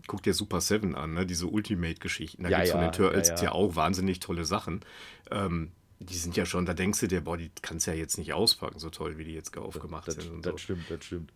[0.08, 1.26] guck dir Super Seven an, ne?
[1.26, 2.44] diese Ultimate-Geschichten.
[2.44, 3.52] Da ja, gibt es ja, von den Turtles ja, ja.
[3.52, 4.82] auch wahnsinnig tolle Sachen.
[5.30, 8.18] Ähm, die sind ja schon, da denkst du dir, boah, die kannst du ja jetzt
[8.18, 10.46] nicht auspacken, so toll, wie die jetzt aufgemacht das, sind.
[10.46, 10.58] Das, so.
[10.58, 11.32] stimmt, das stimmt.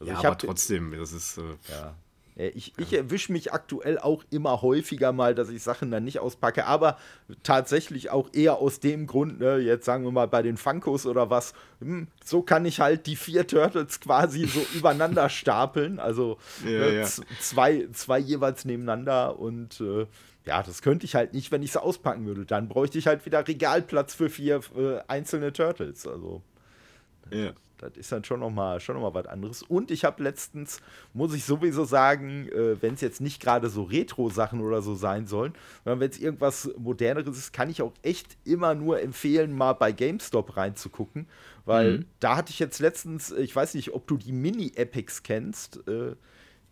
[0.00, 1.38] Also ja, aber trotzdem, das ist.
[1.38, 1.96] Äh, ja.
[2.38, 6.20] Äh, ich, ich erwische mich aktuell auch immer häufiger mal, dass ich Sachen dann nicht
[6.20, 6.96] auspacke, aber
[7.42, 11.28] tatsächlich auch eher aus dem Grund, ne, jetzt sagen wir mal bei den Funkos oder
[11.28, 16.70] was, hm, so kann ich halt die vier Turtles quasi so übereinander stapeln, also ja,
[16.70, 17.04] ne, ja.
[17.40, 20.06] Zwei, zwei jeweils nebeneinander und äh,
[20.46, 22.46] ja, das könnte ich halt nicht, wenn ich es auspacken würde.
[22.46, 26.40] Dann bräuchte ich halt wieder Regalplatz für vier äh, einzelne Turtles, also.
[27.30, 29.62] Ja das ist dann schon nochmal schon noch mal was anderes.
[29.62, 30.80] Und ich habe letztens,
[31.14, 35.26] muss ich sowieso sagen, äh, wenn es jetzt nicht gerade so Retro-Sachen oder so sein
[35.26, 39.72] sollen, sondern wenn es irgendwas Moderneres ist, kann ich auch echt immer nur empfehlen, mal
[39.72, 41.26] bei GameStop reinzugucken.
[41.64, 42.04] Weil mhm.
[42.20, 45.86] da hatte ich jetzt letztens, ich weiß nicht, ob du die Mini-Epics kennst.
[45.86, 46.16] Äh,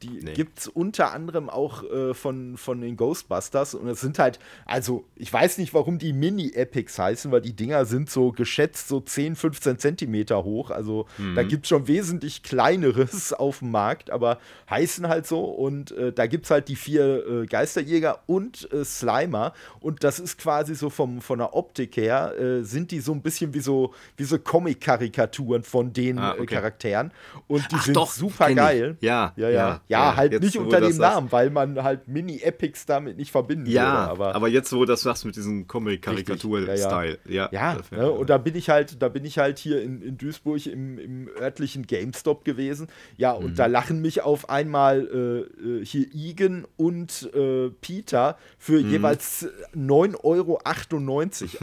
[0.03, 0.35] die nee.
[0.35, 3.75] gibt es unter anderem auch äh, von, von den Ghostbusters.
[3.75, 7.87] Und es sind halt, also ich weiß nicht, warum die Mini-Epics heißen, weil die Dinger
[7.87, 10.71] sind so geschätzt so 10, 15 Zentimeter hoch.
[10.71, 11.35] Also mhm.
[11.35, 15.45] da gibt es schon wesentlich kleineres auf dem Markt, aber heißen halt so.
[15.45, 19.55] Und äh, da gibt es halt die vier äh, Geisterjäger und äh, Slimer.
[19.81, 23.23] Und das ist quasi so vom, von der Optik her, äh, sind die so ein
[23.23, 26.55] bisschen wie so, wie so Comic-Karikaturen von den ah, äh, okay.
[26.57, 27.13] Charakteren.
[27.47, 28.97] Und die Ach, sind doch, super geil.
[29.01, 29.51] Ja, ja, ja.
[29.51, 29.81] ja.
[29.88, 33.83] Ja, ja halt nicht unter dem Namen, weil man halt Mini-Epics damit nicht verbinden ja,
[33.83, 34.11] würde.
[34.11, 37.18] Aber, aber jetzt, wo du das sagst mit diesem Comic-Karikatur-Style.
[37.27, 40.03] Ja, ja, ja ne, und da bin ich halt, da bin ich halt hier in,
[40.03, 42.88] in Duisburg im, im örtlichen GameStop gewesen.
[43.16, 43.55] Ja, und mhm.
[43.55, 48.90] da lachen mich auf einmal äh, äh hier Igen und äh, Peter für mhm.
[48.90, 50.61] jeweils 9,98 Euro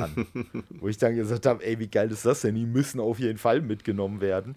[0.03, 0.27] an.
[0.79, 2.55] wo ich dann gesagt habe, ey, wie geil ist das denn?
[2.55, 4.55] Die müssen auf jeden Fall mitgenommen werden.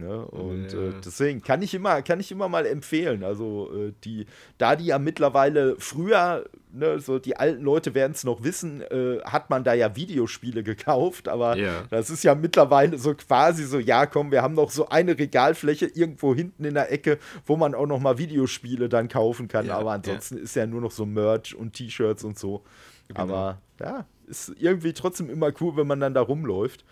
[0.00, 0.24] Ne?
[0.26, 0.78] Und ja.
[0.78, 3.22] äh, deswegen kann ich immer, kann ich immer mal empfehlen.
[3.22, 8.24] Also äh, die, da die ja mittlerweile früher, ne, so die alten Leute werden es
[8.24, 11.84] noch wissen, äh, hat man da ja Videospiele gekauft, aber ja.
[11.90, 15.86] das ist ja mittlerweile so quasi so, ja komm, wir haben noch so eine Regalfläche
[15.86, 19.66] irgendwo hinten in der Ecke, wo man auch noch mal Videospiele dann kaufen kann.
[19.66, 22.64] Ja, aber ansonsten ist ja nur noch so Merch und T-Shirts und so.
[23.08, 23.20] Genau.
[23.20, 26.84] Aber ja, ist irgendwie trotzdem immer cool, wenn man dann da rumläuft.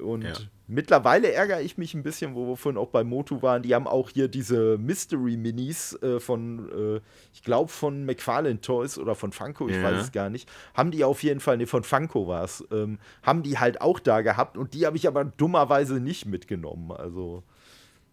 [0.00, 0.32] Und ja.
[0.66, 3.62] Mittlerweile ärgere ich mich ein bisschen, wo wir vorhin auch bei Motu waren.
[3.62, 7.00] Die haben auch hier diese Mystery-Minis äh, von, äh,
[7.32, 9.82] ich glaube, von McFarlane Toys oder von Funko, ich ja.
[9.82, 10.50] weiß es gar nicht.
[10.74, 13.98] Haben die auf jeden Fall, ne, von Funko war es, ähm, haben die halt auch
[13.98, 16.92] da gehabt und die habe ich aber dummerweise nicht mitgenommen.
[16.92, 17.42] Also,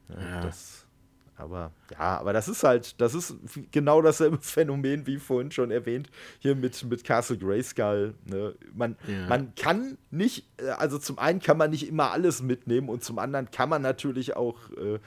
[0.10, 0.42] ja.
[0.42, 0.81] das
[1.42, 3.36] aber ja, aber das ist halt, das ist
[3.72, 8.14] genau dasselbe Phänomen wie vorhin schon erwähnt, hier mit, mit Castle Grayskull.
[8.26, 8.56] Ne?
[8.74, 9.28] Man, ja.
[9.28, 13.20] man kann nicht, äh, also zum einen kann man nicht immer alles mitnehmen und zum
[13.20, 15.00] anderen kann man natürlich auch äh,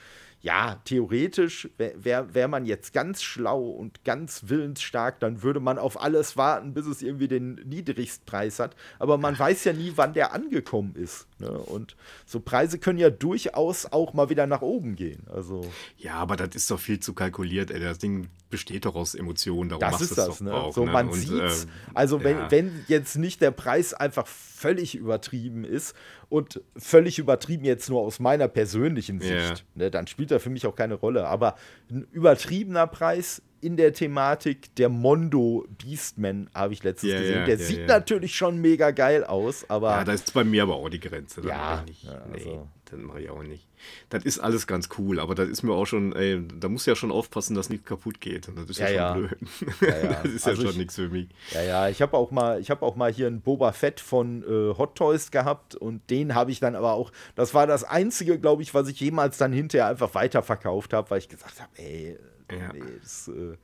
[0.45, 5.99] ja, theoretisch wäre wär man jetzt ganz schlau und ganz willensstark, dann würde man auf
[5.99, 8.75] alles warten, bis es irgendwie den Niedrigstpreis hat.
[8.99, 11.25] Aber man weiß ja nie, wann der angekommen ist.
[11.39, 11.49] Ne?
[11.49, 11.95] Und
[12.27, 15.23] so Preise können ja durchaus auch mal wieder nach oben gehen.
[15.33, 17.71] Also ja, aber das ist doch viel zu kalkuliert.
[17.71, 17.79] Ey.
[17.79, 19.69] Das Ding besteht doch aus Emotionen.
[19.69, 20.39] Darum das ist das.
[20.39, 20.53] Ne?
[20.53, 20.91] Auch, so, ne?
[20.93, 21.51] man sieht äh,
[21.93, 22.51] Also wenn, ja.
[22.51, 25.93] wenn jetzt nicht der Preis einfach völlig übertrieben ist
[26.29, 29.55] und völlig übertrieben jetzt nur aus meiner persönlichen Sicht, yeah.
[29.75, 31.27] ne, dann spielt er für mich auch keine Rolle.
[31.27, 31.55] Aber
[31.91, 37.45] ein übertriebener Preis in der Thematik der Mondo Beastman habe ich letztens yeah, gesehen.
[37.45, 39.89] der yeah, sieht natürlich schon mega geil aus, aber.
[39.89, 41.41] Ja, das ist bei mir aber auch die Grenze.
[41.41, 42.49] Ja, ja also.
[42.49, 43.67] nee, das mache ich auch nicht.
[44.09, 46.95] Das ist alles ganz cool, aber das ist mir auch schon, ey, da muss ja
[46.95, 48.47] schon aufpassen, dass nichts kaputt geht.
[48.47, 49.37] Und das ist ja, ja schon blöd.
[49.81, 51.27] Ja, das ist also ja schon nichts für mich.
[51.51, 54.43] Ja, ja, ich habe auch mal, ich habe auch mal hier einen Boba Fett von
[54.43, 58.39] äh, Hot Toys gehabt und den habe ich dann aber auch, das war das einzige,
[58.39, 62.17] glaube ich, was ich jemals dann hinterher einfach weiterverkauft habe, weil ich gesagt habe, ey,
[62.51, 62.73] ja.
[62.73, 63.57] nee, das äh,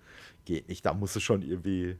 [0.45, 0.85] geht nicht.
[0.85, 1.97] Da muss es schon irgendwie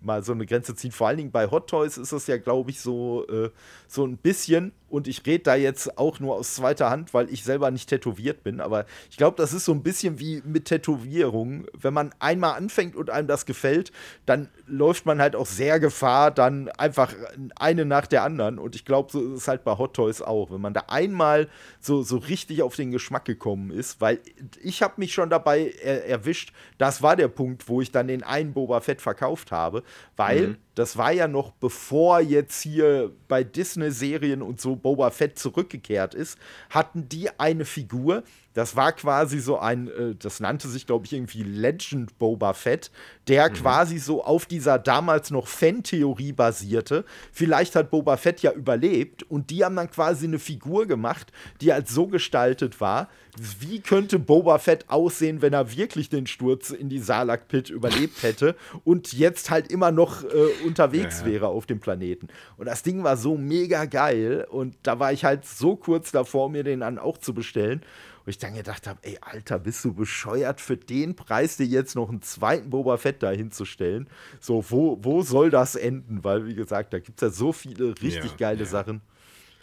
[0.00, 0.92] mal so eine Grenze ziehen.
[0.92, 3.50] Vor allen Dingen bei Hot Toys ist das ja, glaube ich, so, äh,
[3.88, 7.42] so ein bisschen und ich rede da jetzt auch nur aus zweiter Hand, weil ich
[7.42, 8.60] selber nicht tätowiert bin.
[8.60, 11.66] Aber ich glaube, das ist so ein bisschen wie mit Tätowierungen.
[11.76, 13.90] Wenn man einmal anfängt und einem das gefällt,
[14.24, 17.12] dann läuft man halt auch sehr Gefahr, dann einfach
[17.56, 18.60] eine nach der anderen.
[18.60, 20.52] Und ich glaube, so ist es halt bei Hot Toys auch.
[20.52, 21.48] Wenn man da einmal
[21.80, 24.20] so, so richtig auf den Geschmack gekommen ist, weil
[24.62, 28.22] ich habe mich schon dabei er erwischt, das war der Punkt, wo ich dann den
[28.22, 29.82] einen Boba Fett verkauft habe,
[30.16, 30.48] weil.
[30.48, 36.14] Mhm das war ja noch bevor jetzt hier bei Disney-Serien und so Boba Fett zurückgekehrt
[36.14, 36.38] ist,
[36.70, 41.12] hatten die eine Figur, das war quasi so ein, äh, das nannte sich, glaube ich,
[41.12, 42.90] irgendwie Legend Boba Fett,
[43.26, 43.54] der mhm.
[43.54, 47.04] quasi so auf dieser damals noch Fan-Theorie basierte.
[47.32, 51.72] Vielleicht hat Boba Fett ja überlebt und die haben dann quasi eine Figur gemacht, die
[51.72, 56.88] als so gestaltet war, wie könnte Boba Fett aussehen, wenn er wirklich den Sturz in
[56.88, 61.26] die Salak Pit überlebt hätte und jetzt halt immer noch äh, unterwegs ja.
[61.26, 62.28] wäre auf dem Planeten.
[62.56, 66.48] Und das Ding war so mega geil und da war ich halt so kurz davor,
[66.48, 67.82] mir den dann auch zu bestellen.
[68.24, 71.94] Wo ich dann gedacht habe, ey, Alter, bist du bescheuert für den Preis, dir jetzt
[71.94, 74.08] noch einen zweiten Boba Fett da hinzustellen?
[74.40, 76.24] So, wo, wo soll das enden?
[76.24, 78.66] Weil, wie gesagt, da gibt es ja so viele richtig ja, geile ja.
[78.66, 79.02] Sachen.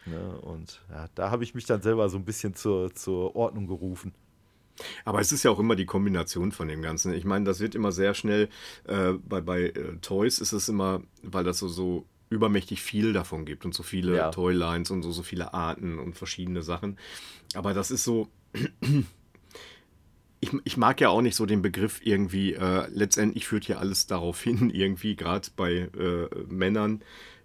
[0.05, 0.39] Ne?
[0.41, 4.13] Und ja, da habe ich mich dann selber so ein bisschen zur, zur Ordnung gerufen.
[5.05, 7.13] Aber es ist ja auch immer die Kombination von dem Ganzen.
[7.13, 8.49] Ich meine, das wird immer sehr schnell,
[8.87, 13.45] äh, bei, bei äh, Toys ist es immer, weil das so, so übermächtig viel davon
[13.45, 14.31] gibt und so viele ja.
[14.31, 16.97] Toylines und so, so viele Arten und verschiedene Sachen.
[17.53, 18.29] Aber das ist so,
[20.39, 24.07] ich, ich, mag ja auch nicht so den Begriff irgendwie, äh, letztendlich führt hier alles
[24.07, 27.03] darauf hin, irgendwie, gerade bei äh, Männern,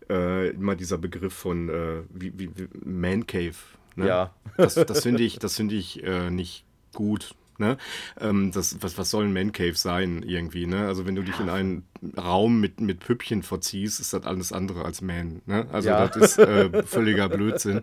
[0.09, 3.57] äh, immer dieser Begriff von äh, wie, wie, wie Man Cave.
[3.97, 4.09] Ne?
[4.09, 4.35] Ja.
[4.57, 6.65] Das, das finde ich, das find ich äh, nicht
[6.95, 7.35] gut.
[7.59, 7.79] Ne?
[8.21, 10.67] Ähm, das, was, was soll ein Man Cave sein irgendwie?
[10.67, 10.87] Ne?
[10.87, 11.85] Also wenn du dich in einen
[12.17, 15.41] Raum mit, mit Püppchen verziehst, ist das alles andere als Man.
[15.47, 15.67] Ne?
[15.73, 16.07] Also ja.
[16.07, 17.83] das ist äh, völliger Blödsinn.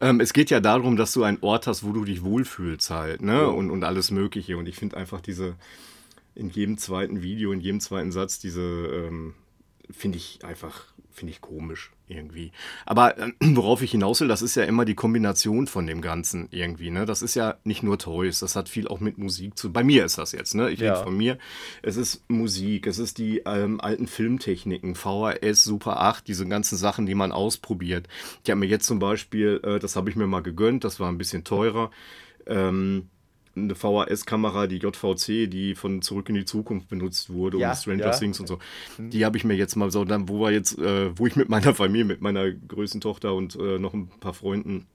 [0.00, 3.22] Ähm, es geht ja darum, dass du einen Ort hast, wo du dich wohlfühlst halt
[3.22, 3.48] ne?
[3.48, 4.56] Und, und alles Mögliche.
[4.56, 5.54] Und ich finde einfach diese
[6.34, 9.34] in jedem zweiten Video, in jedem zweiten Satz diese ähm,
[9.90, 12.52] finde ich einfach finde ich komisch irgendwie.
[12.84, 16.48] Aber äh, worauf ich hinaus will, das ist ja immer die Kombination von dem Ganzen
[16.50, 16.90] irgendwie.
[16.90, 17.06] Ne?
[17.06, 19.72] Das ist ja nicht nur Toys, das hat viel auch mit Musik zu.
[19.72, 20.70] Bei mir ist das jetzt, ne?
[20.70, 20.92] Ich ja.
[20.92, 21.38] rede von mir.
[21.82, 27.06] Es ist Musik, es ist die ähm, alten Filmtechniken, VHS, Super 8, diese ganzen Sachen,
[27.06, 28.08] die man ausprobiert.
[28.42, 31.08] Ich habe mir jetzt zum Beispiel, äh, das habe ich mir mal gegönnt, das war
[31.08, 31.90] ein bisschen teurer.
[32.46, 33.08] Ähm,
[33.56, 38.06] eine VHS-Kamera, die JVC, die von Zurück in die Zukunft benutzt wurde, ja, um Stranger
[38.06, 38.10] ja.
[38.10, 38.58] Things und so.
[38.98, 39.10] Mhm.
[39.10, 41.48] Die habe ich mir jetzt mal so, dann, wo wir jetzt, äh, wo ich mit
[41.48, 44.86] meiner Familie, mit meiner größten Tochter und äh, noch ein paar Freunden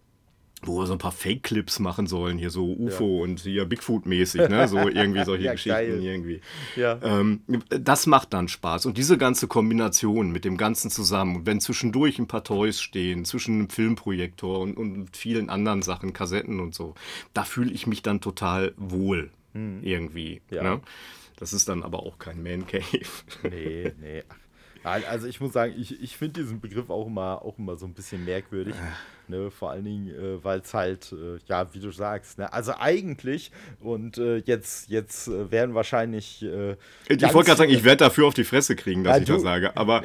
[0.61, 3.23] wo wir so ein paar Fake-Clips machen sollen, hier so UFO ja.
[3.23, 4.67] und hier Bigfoot-mäßig, ne?
[4.67, 6.03] So irgendwie solche ja, Geschichten geil.
[6.03, 6.41] irgendwie.
[6.75, 6.99] Ja.
[7.01, 8.85] Ähm, das macht dann Spaß.
[8.85, 13.55] Und diese ganze Kombination mit dem Ganzen zusammen, wenn zwischendurch ein paar Toys stehen, zwischen
[13.55, 16.95] einem Filmprojektor und, und vielen anderen Sachen, Kassetten und so,
[17.33, 19.79] da fühle ich mich dann total wohl hm.
[19.83, 20.41] irgendwie.
[20.49, 20.63] Ja.
[20.63, 20.81] Ne?
[21.37, 22.83] Das ist dann aber auch kein Man Cave.
[23.43, 24.23] Nee, nee.
[24.83, 27.93] Also ich muss sagen, ich, ich finde diesen Begriff auch immer, auch immer so ein
[27.93, 28.75] bisschen merkwürdig.
[29.29, 32.73] Ne, vor allen Dingen, äh, weil es halt, äh, ja, wie du sagst, ne, also
[32.79, 36.41] eigentlich, und äh, jetzt, jetzt äh, werden wahrscheinlich.
[36.41, 36.71] Äh,
[37.07, 39.43] ich wollte gerade sagen, ich werde dafür auf die Fresse kriegen, dass ja, ich das
[39.43, 40.01] sage, aber.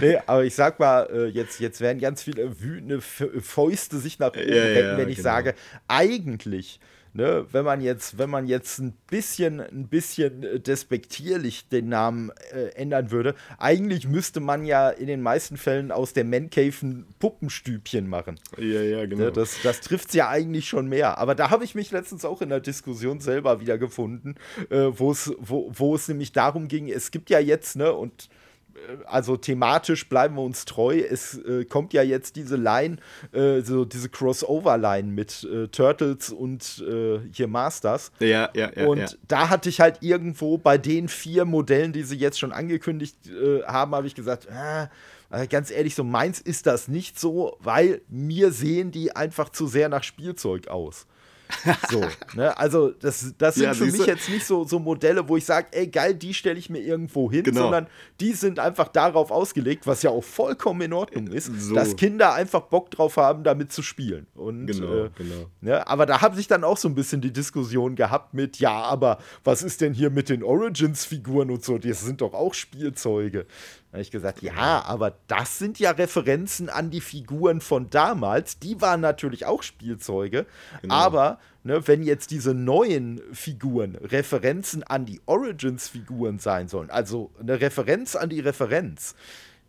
[0.00, 4.30] nee, aber ich sag mal, äh, jetzt, jetzt werden ganz viele wütende Fäuste sich nach
[4.30, 5.28] oben ja, retten, wenn ich genau.
[5.28, 5.54] sage,
[5.86, 6.80] eigentlich
[7.12, 12.30] Ne, wenn man jetzt, wenn man jetzt ein bisschen, ein bisschen äh, despektierlich den Namen
[12.52, 16.74] äh, ändern würde, eigentlich müsste man ja in den meisten Fällen aus der Man Cave
[16.82, 18.38] ein Puppenstübchen machen.
[18.58, 19.24] Ja, ja, genau.
[19.24, 21.18] Ne, das das trifft es ja eigentlich schon mehr.
[21.18, 24.36] Aber da habe ich mich letztens auch in der Diskussion selber wieder gefunden,
[24.70, 28.28] äh, wo es nämlich darum ging, es gibt ja jetzt, ne, und
[29.06, 30.98] also thematisch bleiben wir uns treu.
[30.98, 32.96] Es äh, kommt ja jetzt diese Line,
[33.32, 38.12] äh, so diese Crossover-Line mit äh, Turtles und äh, hier Masters.
[38.20, 38.86] Ja, ja, ja.
[38.86, 39.08] Und ja.
[39.28, 43.62] da hatte ich halt irgendwo bei den vier Modellen, die sie jetzt schon angekündigt äh,
[43.64, 44.88] haben, habe ich gesagt, ah,
[45.30, 49.66] äh, ganz ehrlich, so meins ist das nicht so, weil mir sehen die einfach zu
[49.66, 51.06] sehr nach Spielzeug aus.
[51.90, 52.00] So,
[52.34, 52.56] ne?
[52.56, 55.68] Also, das, das sind ja, für mich jetzt nicht so, so Modelle, wo ich sage,
[55.72, 57.62] ey, geil, die stelle ich mir irgendwo hin, genau.
[57.62, 57.86] sondern
[58.20, 61.74] die sind einfach darauf ausgelegt, was ja auch vollkommen in Ordnung ist, so.
[61.74, 64.26] dass Kinder einfach Bock drauf haben, damit zu spielen.
[64.34, 65.46] Und, genau, äh, genau.
[65.60, 65.86] Ne?
[65.86, 69.18] Aber da habe ich dann auch so ein bisschen die Diskussion gehabt mit, ja, aber
[69.44, 71.78] was ist denn hier mit den Origins-Figuren und so?
[71.78, 73.46] Das sind doch auch Spielzeuge.
[73.90, 78.60] Da habe ich gesagt, ja, aber das sind ja Referenzen an die Figuren von damals.
[78.60, 80.46] Die waren natürlich auch Spielzeuge.
[80.82, 80.94] Genau.
[80.94, 87.60] Aber ne, wenn jetzt diese neuen Figuren Referenzen an die Origins-Figuren sein sollen, also eine
[87.60, 89.16] Referenz an die Referenz,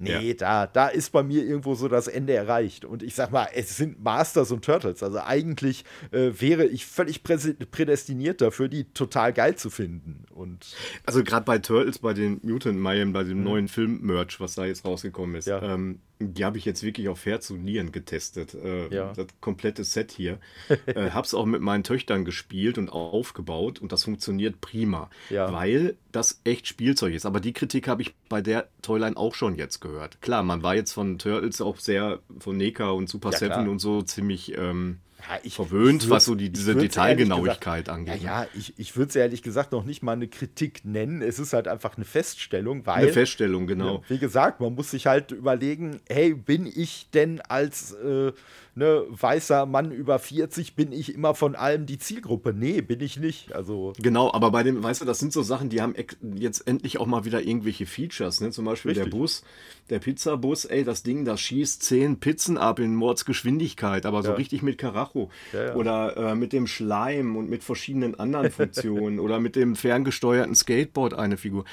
[0.01, 0.33] Nee, ja.
[0.33, 2.85] da, da ist bei mir irgendwo so das Ende erreicht.
[2.85, 5.03] Und ich sag mal, es sind Masters und Turtles.
[5.03, 10.25] Also eigentlich äh, wäre ich völlig prädestiniert dafür, die total geil zu finden.
[10.33, 10.75] Und
[11.05, 13.43] also gerade bei Turtles, bei den Mutant Mayhem, bei dem mhm.
[13.43, 15.47] neuen Film-Merch, was da jetzt rausgekommen ist.
[15.47, 15.61] Ja.
[15.61, 18.53] Ähm, die habe ich jetzt wirklich auf Herz und Nieren getestet.
[18.53, 19.13] Äh, Ja.
[19.13, 20.39] Das komplette Set hier.
[20.85, 25.09] äh, hab's auch mit meinen Töchtern gespielt und aufgebaut und das funktioniert prima.
[25.29, 25.51] Ja.
[25.51, 27.25] Weil das echt Spielzeug ist.
[27.25, 30.21] Aber die Kritik habe ich bei der Toyline auch schon jetzt gehört.
[30.21, 33.79] Klar, man war jetzt von Turtles auch sehr, von Neka und Super Ja, Seven und
[33.79, 34.99] so ziemlich ähm,
[35.29, 38.21] Ja, ich- verwöhnt, ich was so die, diese Detailgenauigkeit gesagt- angeht.
[38.21, 41.21] Ja, ja, ich, ich würde es ehrlich gesagt noch nicht mal eine Kritik nennen.
[41.21, 43.03] Es ist halt einfach eine Feststellung, weil.
[43.03, 44.03] Eine Feststellung, genau.
[44.07, 48.31] Wie gesagt, man muss sich halt überlegen, hey, bin ich denn als äh,
[48.75, 52.53] ne, weißer Mann über 40, bin ich immer von allem die Zielgruppe?
[52.53, 53.53] Nee, bin ich nicht.
[53.53, 55.95] Also, Genau, aber bei dem, weißt du, das sind so Sachen, die haben
[56.35, 58.51] jetzt endlich auch mal wieder irgendwelche Features, ne?
[58.51, 59.19] Zum Beispiel der Richtig.
[59.19, 59.43] Bus,
[59.89, 64.35] der Pizzabus, ey, das Ding, das schießt 10 Pizzen ab in Mordsgeschwindigkeit, aber so Ja.
[64.35, 65.29] richtig mit Karacho.
[65.53, 65.75] Ja, ja.
[65.75, 71.13] Oder äh, mit dem Schleim und mit verschiedenen anderen Funktionen oder mit dem ferngesteuerten Skateboard
[71.13, 71.65] eine Figur.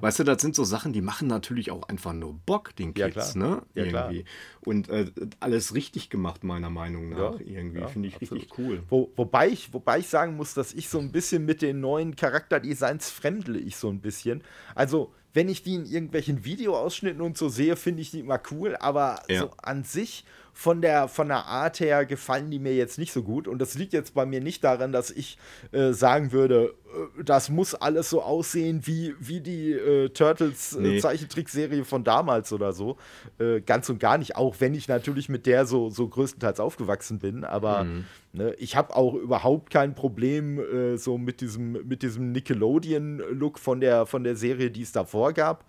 [0.00, 3.08] Weißt du, das sind so Sachen, die machen natürlich auch einfach nur Bock, den Ja,
[3.08, 3.50] Kids, klar.
[3.50, 3.62] ne?
[3.74, 4.10] Ja, klar.
[4.10, 4.24] irgendwie.
[4.64, 5.06] Und äh,
[5.40, 7.80] alles richtig gemacht, meiner Meinung nach, Ja, irgendwie.
[7.80, 8.42] ja, Finde ich absolut.
[8.44, 8.82] richtig cool.
[8.88, 12.16] Wo, wobei, ich, wobei ich sagen muss, dass ich so ein bisschen mit den neuen
[12.16, 14.42] Charakterdesigns fremdle ich so ein bisschen.
[14.74, 18.76] Also, wenn ich die in irgendwelchen Videoausschnitten und so sehe, finde ich die immer cool,
[18.76, 19.40] aber Ja.
[19.40, 20.24] so an sich
[20.58, 23.46] von der, von der Art her gefallen die mir jetzt nicht so gut.
[23.46, 25.36] Und das liegt jetzt bei mir nicht daran, dass ich
[25.70, 26.72] äh, sagen würde,
[27.18, 30.98] äh, das muss alles so aussehen wie, wie die äh, Turtles äh, Nee.
[30.98, 32.96] Zeichentrickserie von damals oder so.
[33.38, 37.18] Äh, ganz und gar nicht, auch wenn ich natürlich mit der so, so größtenteils aufgewachsen
[37.18, 37.44] bin.
[37.44, 38.04] Aber Mhm.
[38.32, 43.80] ne, ich habe auch überhaupt kein Problem äh, so mit diesem, mit diesem Nickelodeon-Look von
[43.82, 45.66] der, von der Serie, die es davor gab.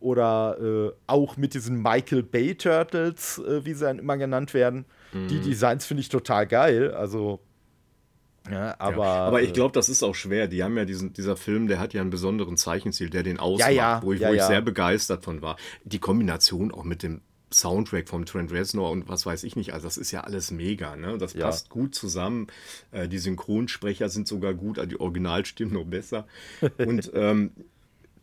[0.00, 4.84] Oder äh, auch mit diesen Michael Bay Turtles, äh, wie sie dann immer genannt werden.
[5.12, 5.28] Mhm.
[5.28, 6.92] Die Designs finde ich total geil.
[6.92, 7.40] Also,
[8.50, 9.04] ja, aber.
[9.04, 10.46] Ja, aber ich äh, glaube, das ist auch schwer.
[10.46, 13.72] Die haben ja diesen, dieser Film, der hat ja einen besonderen Zeichenstil, der den ausmacht,
[13.72, 15.56] ja, wo ich, wo ich sehr begeistert von war.
[15.84, 17.22] Die Kombination auch mit dem
[17.52, 20.96] Soundtrack vom Trent Reznor und was weiß ich nicht, also das ist ja alles mega,
[20.96, 21.16] ne?
[21.16, 21.46] Das Ja.
[21.46, 22.48] passt gut zusammen.
[22.90, 26.26] Äh, die Synchronsprecher sind sogar gut, also die Originalstimmen noch besser.
[26.78, 27.52] Und ähm,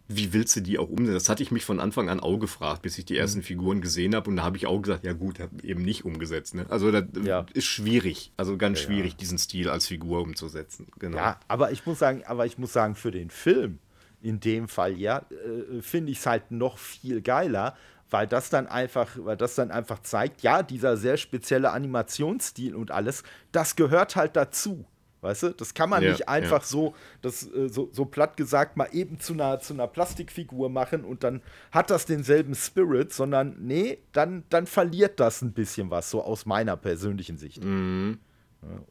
[0.07, 1.13] wie willst du die auch umsetzen?
[1.13, 3.43] Das hatte ich mich von Anfang an auch gefragt, bis ich die ersten Mhm.
[3.43, 4.29] Figuren gesehen habe.
[4.29, 6.55] Und da habe ich auch gesagt, ja gut, eben nicht umgesetzt.
[6.55, 6.65] Ne?
[6.69, 7.45] Also das Ja.
[7.53, 8.93] ist schwierig, also ganz Ja, ja.
[8.93, 10.87] schwierig, diesen Stil als Figur umzusetzen.
[10.99, 11.17] Genau.
[11.17, 13.79] Ja, aber ich muss sagen, aber ich muss sagen, für den Film,
[14.21, 17.75] in dem Fall ja, äh, finde ich es halt noch viel geiler,
[18.09, 22.91] weil das dann einfach, weil das dann einfach zeigt, ja, dieser sehr spezielle Animationsstil und
[22.91, 24.85] alles, das gehört halt dazu.
[25.24, 26.67] Weißt du, das kann man Ja, nicht einfach ja.
[26.67, 31.05] so, das, äh, so, so platt gesagt, mal eben zu einer, zu einer Plastikfigur machen
[31.05, 36.11] und dann hat das denselben Spirit, sondern nee, dann, dann verliert das ein bisschen was,
[36.11, 37.63] so aus meiner persönlichen Sicht.
[37.63, 38.19] Mhm.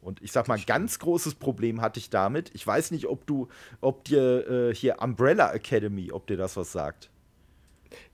[0.01, 2.51] Und ich sag mal, ganz großes Problem hatte ich damit.
[2.53, 3.47] Ich weiß nicht, ob du,
[3.81, 7.09] ob dir äh, hier Umbrella Academy, ob dir das was sagt.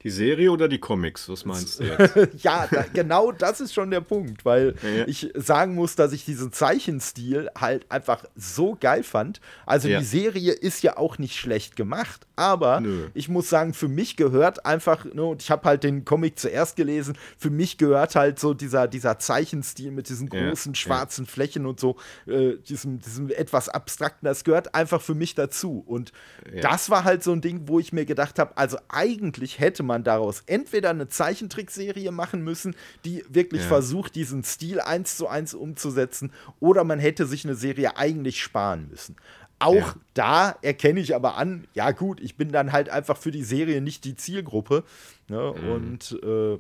[0.04, 1.28] Die Serie oder die Comics?
[1.28, 1.84] Was meinst du
[2.16, 2.44] jetzt?
[2.44, 6.24] ja, da, genau das ist schon der Punkt, weil Ja, ich sagen muss, dass ich
[6.24, 9.42] diesen Zeichenstil halt einfach so geil fand.
[9.66, 10.00] Also Ja.
[10.00, 13.08] die Serie ist ja auch nicht schlecht gemacht, aber Nö.
[13.14, 16.78] ich muss sagen, für mich gehört einfach, ne, und ich habe halt den Comic zuerst
[16.78, 20.78] gelesen, für mich gehört halt so dieser, dieser Zeichenstil mit diesen großen ja.
[20.78, 25.84] schwarzen Flächen und so, äh, diesem, diesem etwas abstrakten, das gehört einfach für mich dazu.
[25.86, 26.14] Und
[26.62, 29.89] das war halt so ein Ding, wo ich mir gedacht habe, also eigentlich hätte man
[30.04, 32.76] daraus entweder eine Zeichentrickserie machen müssen,
[33.06, 33.68] die wirklich Ja.
[33.68, 38.88] versucht, diesen Stil eins zu eins umzusetzen, oder man hätte sich eine Serie eigentlich sparen
[38.92, 39.16] müssen.
[39.62, 39.96] Auch Ja.
[40.14, 43.82] da erkenne ich aber an, ja gut, ich bin dann halt einfach für die Serie
[43.82, 44.84] nicht die Zielgruppe.
[45.28, 45.52] Ne?
[45.52, 46.60] Und äh,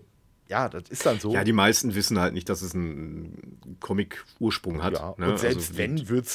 [0.50, 1.30] ja, das ist dann so.
[1.30, 1.36] Mhm.
[1.36, 4.94] Ja, die meisten wissen halt nicht, dass es einen Comic-Ursprung hat.
[4.94, 5.30] Ja, ne?
[5.32, 6.26] und selbst Also, wenn, wird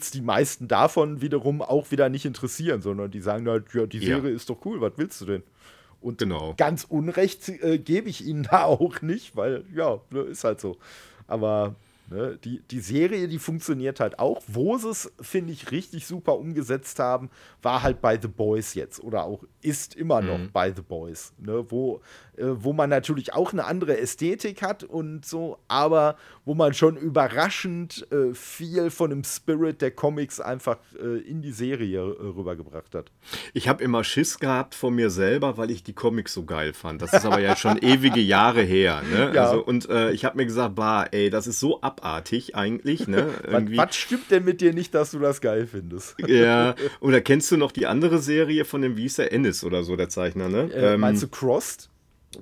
[0.00, 3.98] es die meisten davon wiederum auch wieder nicht interessieren, sondern die sagen halt, ja, die
[3.98, 4.16] Ja.
[4.16, 5.42] Serie ist doch cool, was willst du denn?
[6.00, 6.54] Und Genau.
[6.56, 10.78] ganz Unrecht äh, gebe ich ihnen da auch nicht, weil, ja, ne, ist halt so.
[11.26, 11.74] Aber
[12.10, 14.42] ne, die, die Serie, die funktioniert halt auch.
[14.46, 17.30] Wo sie es, finde ich, richtig super umgesetzt haben,
[17.62, 20.50] war halt bei The Boys jetzt oder auch ist immer noch Mhm.
[20.52, 22.00] bei The Boys, ne, wo,
[22.36, 26.96] äh, wo man natürlich auch eine andere Ästhetik hat und so, aber wo man schon
[26.96, 32.02] überraschend äh, viel von dem Spirit der Comics einfach äh, in die Serie äh,
[32.36, 33.10] rübergebracht hat.
[33.54, 37.02] Ich habe immer Schiss gehabt von mir selber, weil ich die Comics so geil fand.
[37.02, 39.02] Das ist aber ja schon ewige Jahre her.
[39.10, 39.30] Ne?
[39.34, 39.44] Ja.
[39.50, 43.08] Also, und äh, ich habe mir gesagt, bah, ey, das ist so abartig eigentlich.
[43.08, 43.28] Ne?
[43.44, 43.76] Was, Irgendwie.
[43.76, 46.16] was stimmt denn mit dir nicht, dass du das geil findest?
[46.30, 49.82] Ja, oder kennst du noch die andere Serie von dem, wie hieß der, Ennis oder
[49.82, 50.72] so, der Zeichner, ne?
[50.72, 51.88] Äh, meinst du Crossed?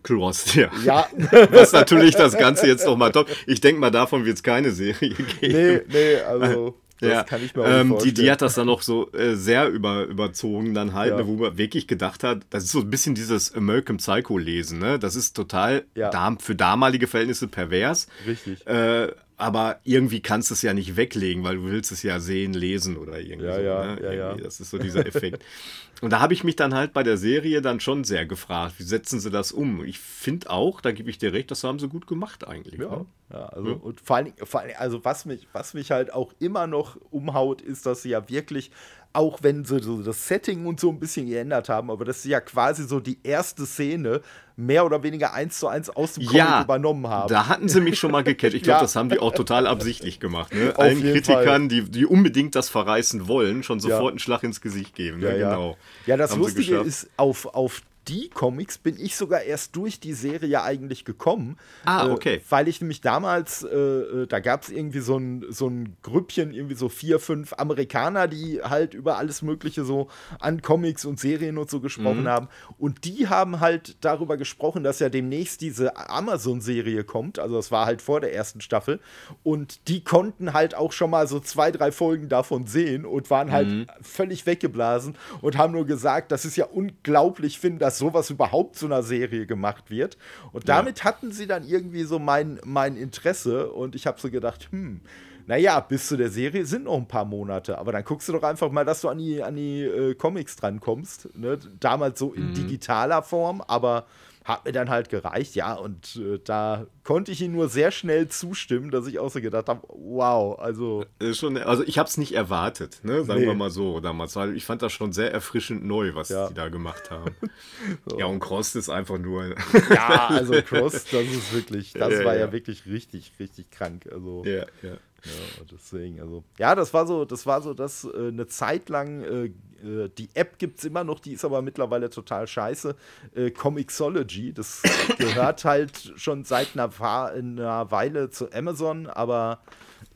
[0.02, 0.70] Cross, ja.
[0.84, 1.09] Ja,
[1.50, 3.28] Was natürlich das Ganze jetzt nochmal top.
[3.46, 5.26] Ich denke mal, davon wird es keine Serie geben.
[5.40, 6.78] nee, nee, also.
[7.00, 7.22] Das ja.
[7.22, 7.96] kann ich mir ähm.
[8.02, 11.16] Die, die hat das dann noch so äh, sehr über, überzogen, dann halt, ja.
[11.16, 14.98] ne, wo man wirklich gedacht hat, das ist so ein bisschen dieses American Psycho-Lesen, ne?
[14.98, 16.36] Das ist total ja.
[16.40, 18.09] für damalige Verhältnisse pervers.
[18.26, 18.66] Richtig.
[18.66, 22.53] Äh, aber irgendwie kannst du es ja nicht weglegen, weil du willst es ja sehen,
[22.53, 23.61] lesen oder irgendwie ja, so.
[23.61, 24.03] Ja, ne?
[24.03, 24.34] ja, ja.
[24.34, 25.45] Das ist so dieser Effekt.
[26.01, 28.84] Und da habe ich mich dann halt bei der Serie dann schon sehr gefragt, wie
[28.84, 29.84] setzen sie das um?
[29.84, 32.80] Ich finde auch, da gebe ich dir recht, das haben sie gut gemacht eigentlich.
[32.80, 33.07] Ja, ne?
[33.32, 33.74] ja also ja.
[33.76, 37.62] und vor allem, vor allem, also was mich, was mich halt auch immer noch umhaut,
[37.62, 38.70] ist, dass sie ja wirklich
[39.12, 42.26] auch wenn sie so das Setting und so ein bisschen geändert haben, aber das ist
[42.26, 44.20] ja quasi so die erste Szene
[44.56, 47.28] mehr oder weniger eins zu eins aus dem Comic ja, übernommen haben.
[47.28, 48.54] Da hatten sie mich schon mal gecatcht.
[48.54, 48.82] Ich glaube, ja.
[48.82, 50.52] das haben die auch total absichtlich gemacht.
[50.52, 50.74] Ne?
[50.76, 54.09] Allen Kritikern, die, die unbedingt das verreißen wollen, schon sofort ja.
[54.11, 55.20] einen Schlag ins Gesicht geben.
[55.20, 55.38] Ne?
[55.38, 55.76] Ja, genau.
[56.06, 60.14] ja, das haben Lustige ist, auf, auf die Comics bin ich sogar erst durch die
[60.14, 61.59] Serie eigentlich gekommen.
[61.84, 62.34] Ah, äh, okay.
[62.36, 65.96] Äh, weil ich nämlich damals, äh, äh da gab es irgendwie so ein, so ein
[66.02, 70.09] Grüppchen, irgendwie so vier, fünf Amerikaner, die halt über alles Mögliche so
[70.40, 72.28] an Comics und Serien und so gesprochen mhm.
[72.28, 72.48] haben.
[72.78, 77.38] Und die haben halt darüber gesprochen, dass ja demnächst diese Amazon-Serie kommt.
[77.38, 79.00] Also das war halt vor der ersten Staffel.
[79.42, 83.52] Und die konnten halt auch schon mal so zwei, drei Folgen davon sehen und waren
[83.52, 83.86] halt mhm.
[84.00, 88.86] völlig weggeblasen und haben nur gesagt, das ist ja unglaublich, Finn, dass sowas überhaupt zu
[88.86, 90.16] einer Serie gemacht wird.
[90.53, 91.05] Und damit ja.
[91.05, 95.01] hatten sie dann irgendwie so mein, mein Interesse und ich habe so gedacht, hm,
[95.49, 98.42] naja, bis zu der Serie sind noch ein paar Monate, aber dann guckst du doch
[98.42, 101.36] einfach mal, dass du an die, an die äh, Comics drankommst.
[101.38, 101.59] Ne?
[101.80, 102.55] Damals so in mhm.
[102.55, 104.05] digitaler Form, aber
[104.49, 108.28] hat mir dann halt gereicht, ja, und äh, da konnte ich ihm nur sehr schnell
[108.28, 111.05] zustimmen, dass ich auch so gedacht habe, wow, also.
[111.32, 113.24] Schon, also ich habe es nicht erwartet, ne?
[113.24, 113.46] sagen nee.
[113.46, 116.49] wir mal so damals, weil ich fand das schon sehr erfrischend neu, was ja.
[116.49, 117.36] die da gemacht haben.
[118.09, 118.18] so.
[118.18, 119.55] Ja, und Cross ist einfach nur.
[119.90, 122.46] ja, also Cross, das ist wirklich, das ja, war ja.
[122.46, 124.09] ja wirklich richtig, richtig krank.
[124.11, 124.44] Also.
[124.46, 124.96] Ja, ja.
[125.24, 129.53] Ja, deswegen, also, ja, das war so, das war so, dass äh, eine Zeit lang,
[129.83, 132.95] äh, die App gibt es immer noch, die ist aber mittlerweile total scheiße.
[133.35, 134.83] Äh, Comixology, das
[135.18, 139.61] gehört halt schon seit einer, einer Weile zu Amazon, aber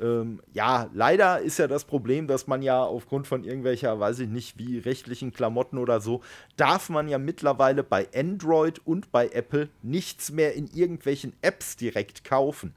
[0.01, 4.29] ähm, ja, leider ist ja das Problem, dass man ja aufgrund von irgendwelcher, weiß ich
[4.29, 6.23] nicht, wie rechtlichen Klamotten oder so,
[6.57, 12.25] darf man ja mittlerweile bei Android und bei Apple nichts mehr in irgendwelchen Apps direkt
[12.25, 12.75] kaufen.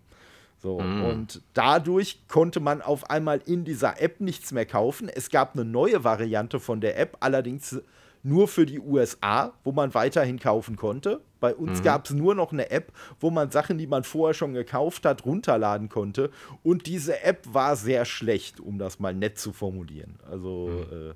[0.66, 1.06] So, mm.
[1.06, 5.10] Und dadurch konnte man auf einmal in dieser App nichts mehr kaufen.
[5.10, 7.80] Es gab eine neue Variante von der App, allerdings
[8.24, 11.22] nur für die USA, wo man weiterhin kaufen konnte.
[11.40, 11.84] Bei uns mhm.
[11.84, 15.24] gab es nur noch eine App, wo man Sachen, die man vorher schon gekauft hat,
[15.24, 16.32] runterladen konnte.
[16.64, 20.18] Und diese App war sehr schlecht, um das mal nett zu formulieren.
[20.28, 21.12] Also mhm.
[21.12, 21.14] äh,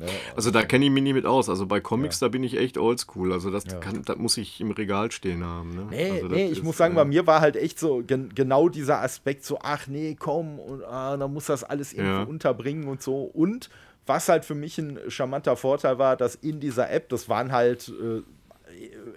[0.00, 0.06] Ne?
[0.34, 1.50] Also da kenne ich mich nie mit aus.
[1.50, 2.26] Also bei Comics, ja.
[2.26, 3.32] da bin ich echt oldschool.
[3.32, 3.78] Also das, ja.
[3.78, 5.74] kann, das muss ich im Regal stehen haben.
[5.74, 5.86] Ne?
[5.90, 8.34] Nee, also nee ich ist, muss sagen, äh, bei mir war halt echt so gen
[8.34, 12.22] genau dieser Aspekt so, ach nee, komm, und ah, dann muss das alles irgendwo ja.
[12.22, 13.24] unterbringen und so.
[13.24, 13.68] Und
[14.06, 17.88] was halt für mich ein charmanter Vorteil war, dass in dieser App, das waren halt
[17.88, 18.22] äh,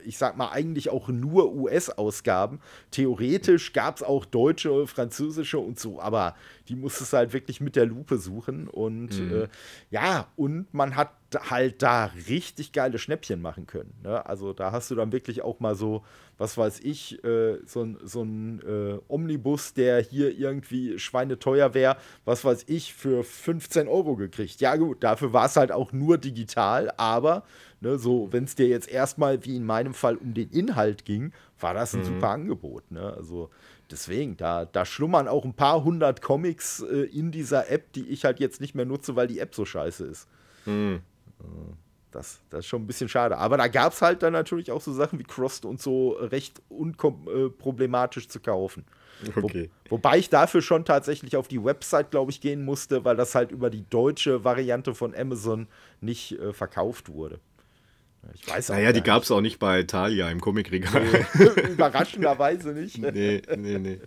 [0.06, 2.60] ich sag mal, eigentlich auch nur US-Ausgaben.
[2.92, 6.36] Theoretisch gab es auch deutsche, französische und so, aber
[6.68, 8.68] die musstest du halt wirklich mit der Lupe suchen.
[8.68, 9.44] Und mhm.
[9.44, 9.48] äh,
[9.90, 13.94] ja, und man hat halt da richtig geile Schnäppchen machen können.
[14.04, 14.26] Ne?
[14.26, 16.04] Also da hast du dann wirklich auch mal so,
[16.38, 22.44] was weiß ich, äh, so, so ein äh, Omnibus, der hier irgendwie schweineteuer wäre, was
[22.44, 24.62] weiß ich, für 15 Euro gekriegt.
[24.62, 27.44] Ja gut, dafür war es halt auch nur digital, aber
[27.84, 31.34] Ne, so, wenn es dir jetzt erstmal, wie in meinem Fall, um den Inhalt ging,
[31.60, 32.06] war das ein mhm.
[32.06, 32.90] super Angebot.
[32.90, 33.14] Ne?
[33.14, 33.50] Also
[33.92, 38.24] deswegen, da, da schlummern auch ein paar hundert Comics äh, in dieser App, die ich
[38.24, 40.30] halt jetzt nicht mehr nutze, weil die App so scheiße ist.
[40.66, 41.02] Mhm.
[42.12, 43.38] Das, das ist schon ein bisschen schade.
[43.38, 46.62] Aber da gab es halt dann natürlich auch so Sachen wie Crossed und so recht
[46.70, 48.86] unproblematisch äh, zu kaufen.
[49.36, 49.70] Okay.
[49.90, 53.34] Wo, wobei ich dafür schon tatsächlich auf die Website, glaube ich, gehen musste, weil das
[53.34, 55.68] halt über die deutsche Variante von Amazon
[56.02, 57.40] nicht äh, verkauft wurde.
[58.34, 61.04] Ich weiß auch Naja, die gab es auch nicht bei Thalia im Comicregal.
[61.34, 62.98] Nee, überraschenderweise nicht.
[62.98, 64.00] nee, nee, nee.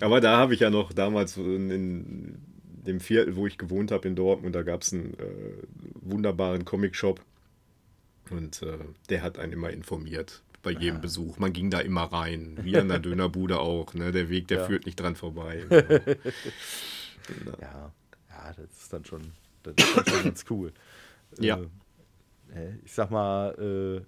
[0.00, 2.38] Aber da habe ich ja noch damals in, in,
[2.86, 5.62] dem Viertel, wo ich gewohnt habe in Dortmund, da gab es einen äh,
[6.00, 7.20] wunderbaren Comic-Shop.
[8.30, 8.78] Und äh,
[9.08, 11.00] der hat einen immer informiert bei jedem ja.
[11.00, 11.38] Besuch.
[11.38, 13.94] Man ging da immer rein, wie an der Dönerbude auch.
[13.94, 14.10] Ne?
[14.10, 14.64] Der Weg, der ja.
[14.64, 15.64] führt nicht dran vorbei.
[17.60, 17.92] ja.
[18.30, 19.32] ja, das ist dann schon,
[19.62, 20.72] das ist dann schon ganz cool.
[21.40, 21.58] Ja.
[22.54, 24.00] Äh, ich sag mal, äh,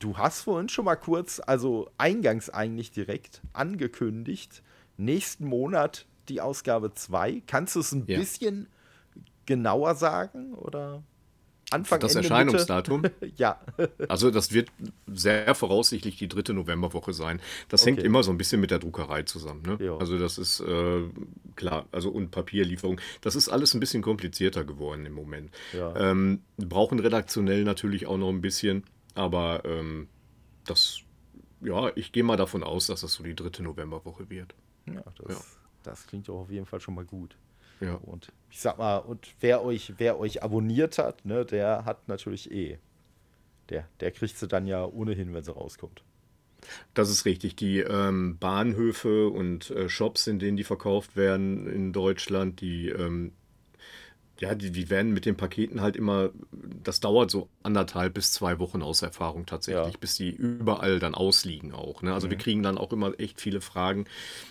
[0.00, 4.62] du hast vorhin schon mal kurz, also eingangs eigentlich direkt angekündigt,
[4.96, 7.42] nächsten Monat die Ausgabe 2.
[7.46, 8.18] Kannst du es ein ja.
[8.18, 8.68] bisschen
[9.46, 11.02] genauer sagen oder?
[11.70, 13.02] Anfang Das Ende, Erscheinungsdatum?
[13.36, 13.60] Ja.
[14.08, 14.70] Also das wird
[15.06, 17.40] sehr voraussichtlich die dritte Novemberwoche sein.
[17.68, 18.06] Das hängt Okay.
[18.06, 19.62] immer so ein bisschen mit der Druckerei zusammen.
[19.62, 19.76] Ne?
[19.84, 19.96] Ja.
[19.98, 21.02] Also das ist äh,
[21.56, 23.00] klar, also und Papierlieferung.
[23.20, 25.50] Das ist alles ein bisschen komplizierter geworden im Moment.
[25.74, 25.94] Ja.
[25.96, 30.08] Ähm, brauchen redaktionell natürlich auch noch ein bisschen, aber ähm,
[30.64, 31.00] das,
[31.60, 34.54] ja, ich gehe mal davon aus, dass das so die dritte Novemberwoche wird.
[34.86, 35.58] ja, das,
[35.88, 37.36] das klingt doch auf jeden Fall schon mal gut.
[37.80, 37.94] Ja.
[37.94, 42.50] Und ich sag mal, und wer euch, wer euch abonniert hat, ne, der hat natürlich
[42.50, 42.78] eh.
[43.68, 46.02] Der, der kriegt sie dann ja ohnehin, wenn sie rauskommt.
[46.94, 47.54] Das ist richtig.
[47.56, 53.32] Die ähm, Bahnhöfe und äh, Shops, in denen die verkauft werden in Deutschland, die, ähm,
[54.40, 56.30] ja, die, die werden mit den Paketen halt immer,
[56.84, 59.98] das dauert so anderthalb bis zwei Wochen aus Erfahrung tatsächlich, Ja.
[60.00, 62.02] bis die überall dann ausliegen auch.
[62.02, 62.14] Ne?
[62.14, 64.04] Also wir kriegen dann auch immer echt viele Fragen.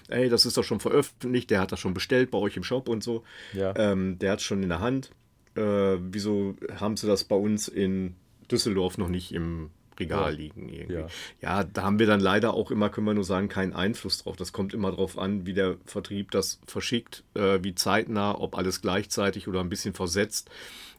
[0.10, 2.90] Ey, das ist doch schon veröffentlicht, der hat das schon bestellt bei euch im Shop
[2.90, 3.24] und so.
[3.54, 3.74] Ja.
[3.78, 5.12] Ähm, der hat es schon in der Hand.
[5.56, 8.16] Äh, wieso haben sie das bei uns in
[8.52, 9.70] Düsseldorf noch nicht im
[10.00, 10.38] Regal Ja.
[10.38, 10.94] liegen irgendwie?
[10.96, 11.08] Ja.
[11.42, 14.36] Ja, da haben wir dann leider auch immer, können wir nur sagen, keinen Einfluss drauf.
[14.36, 18.82] Das kommt immer drauf an, wie der Vertrieb das verschickt, äh, wie zeitnah, ob alles
[18.82, 20.50] gleichzeitig oder ein bisschen versetzt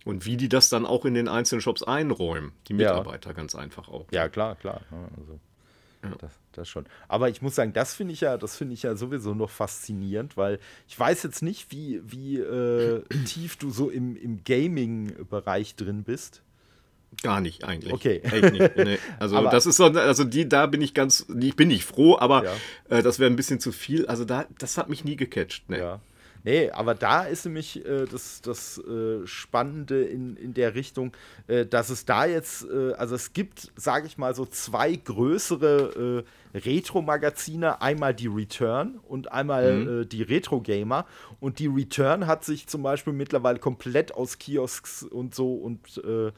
[0.05, 2.53] und wie die das dann auch in den einzelnen Shops einräumen.
[2.68, 2.78] Die Ja.
[2.94, 4.07] Mitarbeiter ganz einfach auch.
[4.11, 4.80] Ja, klar, klar.
[4.90, 5.38] Ja, also,
[6.20, 6.86] das, das schon.
[7.09, 10.36] Aber ich muss sagen, das finde ich ja, das finde ich ja sowieso noch faszinierend,
[10.36, 16.05] weil ich weiß jetzt nicht, wie, wie äh, tief du so im, im Gaming-Bereich drin
[16.05, 16.42] bist.
[17.23, 17.93] Gar nicht eigentlich.
[17.93, 18.21] Okay.
[18.23, 18.77] Echt nicht.
[18.77, 18.99] Nee.
[19.19, 22.16] Also Aber- das ist so, also die, da bin ich ganz, ich bin nicht froh,
[22.19, 22.99] aber Ja.
[22.99, 24.07] äh, das wäre ein bisschen zu viel.
[24.07, 25.69] Also da, das hat mich nie gecatcht.
[25.69, 25.79] Ne.
[25.79, 26.01] Ja.
[26.45, 31.12] Nee, aber da ist nämlich äh, das, das äh, Spannende in, in der Richtung,
[31.49, 36.25] äh, dass es da jetzt, äh, also es gibt, sage ich mal, so zwei größere
[36.55, 41.07] äh, Retro-Magazine, einmal die Return und einmal äh, die Retro Gamer.
[41.41, 46.31] Und die Return hat sich zum Beispiel mittlerweile komplett aus Kiosks und so und äh,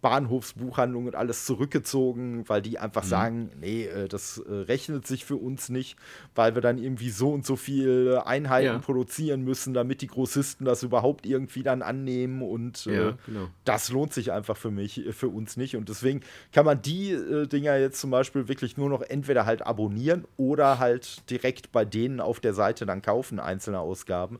[0.00, 5.36] Bahnhofsbuchhandlung und alles zurückgezogen, weil die einfach sagen, nee, äh, das äh, rechnet sich für
[5.36, 5.96] uns nicht,
[6.34, 8.78] weil wir dann irgendwie so und so viele Einheiten Ja.
[8.78, 13.48] produzieren müssen, damit die Großisten das überhaupt irgendwie dann annehmen und äh, Ja, genau.
[13.64, 16.20] das lohnt sich einfach für mich, äh, für uns nicht und deswegen
[16.52, 20.78] kann man die äh, Dinger jetzt zum Beispiel wirklich nur noch entweder halt abonnieren oder
[20.78, 24.38] halt direkt bei denen auf der Seite dann kaufen, einzelne Ausgaben.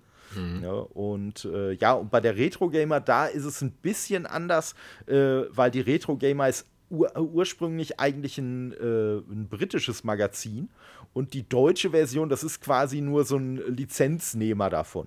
[0.63, 4.75] Ja, und äh, ja, und bei der Retro Gamer, da ist es ein bisschen anders,
[5.07, 10.69] äh, weil die Retro Gamer ist ur ursprünglich eigentlich ein, äh, ein britisches Magazin
[11.13, 15.07] und die deutsche Version, das ist quasi nur so ein Lizenznehmer davon.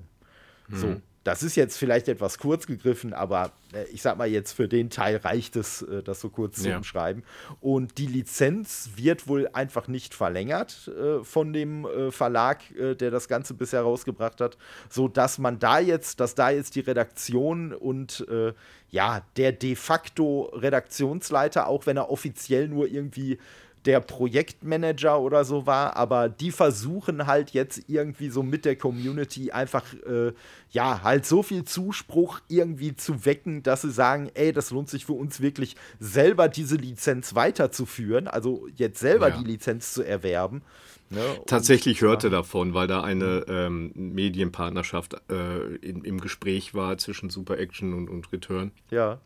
[0.70, 4.68] So, das ist jetzt vielleicht etwas kurz gegriffen, aber äh, ich sag mal jetzt für
[4.68, 6.78] den Teil reicht es, äh, das so kurz zu Ja.
[6.78, 7.24] umschreiben.
[7.60, 13.12] Und die Lizenz wird wohl einfach nicht verlängert äh, von dem äh, Verlag, äh, der
[13.12, 14.58] das Ganze bisher rausgebracht hat,
[14.90, 18.54] so dass man da jetzt, dass da jetzt die Redaktion und äh,
[18.90, 23.38] ja der de facto Redaktionsleiter, auch wenn er offiziell nur irgendwie
[23.86, 29.52] der Projektmanager oder so war, aber die versuchen halt jetzt irgendwie so mit der Community
[29.52, 30.34] einfach, äh,
[30.72, 35.06] ja, halt so viel Zuspruch irgendwie zu wecken, dass sie sagen, ey, das lohnt sich
[35.06, 39.38] für uns wirklich selber diese Lizenz weiterzuführen, also jetzt selber Ja.
[39.38, 40.62] die Lizenz zu erwerben.
[41.10, 41.20] Ne?
[41.40, 47.30] Und- Tatsächlich hörte davon, weil da eine ähm, Medienpartnerschaft äh, in, im Gespräch war zwischen
[47.30, 48.72] Super Action und, und Return.
[48.92, 49.20] Ja,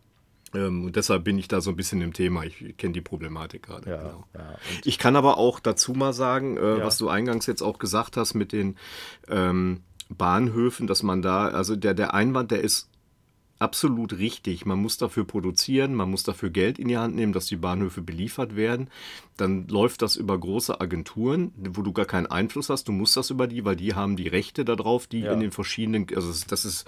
[0.63, 2.43] und deshalb bin ich da so ein bisschen im Thema.
[2.43, 3.89] Ich kenne die Problematik gerade.
[3.89, 4.23] ja, Genau.
[4.33, 4.55] ja.
[4.83, 6.85] Ich kann aber auch dazu mal sagen, äh, Ja.
[6.85, 8.75] was du eingangs jetzt auch gesagt hast mit den
[9.29, 12.89] ähm, Bahnhöfen, dass man da, also der, der Einwand, der ist
[13.57, 14.65] absolut richtig.
[14.65, 18.01] Man muss dafür produzieren, man muss dafür Geld in die Hand nehmen, dass die Bahnhöfe
[18.01, 18.89] beliefert werden.
[19.37, 22.89] Dann läuft das über große Agenturen, wo du gar keinen Einfluss hast.
[22.89, 25.31] Du musst das über die, weil die haben die Rechte darauf, die Ja.
[25.31, 26.85] in den verschiedenen, also das ist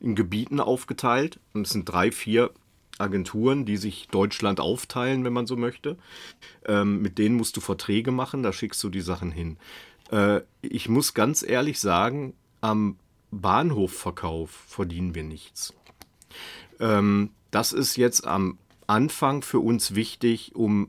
[0.00, 1.38] in Gebieten aufgeteilt.
[1.52, 2.50] Und es sind drei, vier
[2.98, 5.96] Agenturen, die sich Deutschland aufteilen, wenn man so möchte.
[6.64, 9.58] Ähm, mit denen musst du Verträge machen, da schickst du die Sachen hin.
[10.10, 12.96] Äh, ich muss ganz ehrlich sagen, am
[13.30, 15.74] Bahnhofverkauf verdienen wir nichts.
[16.80, 20.88] Ähm, das ist jetzt am Anfang für uns wichtig, um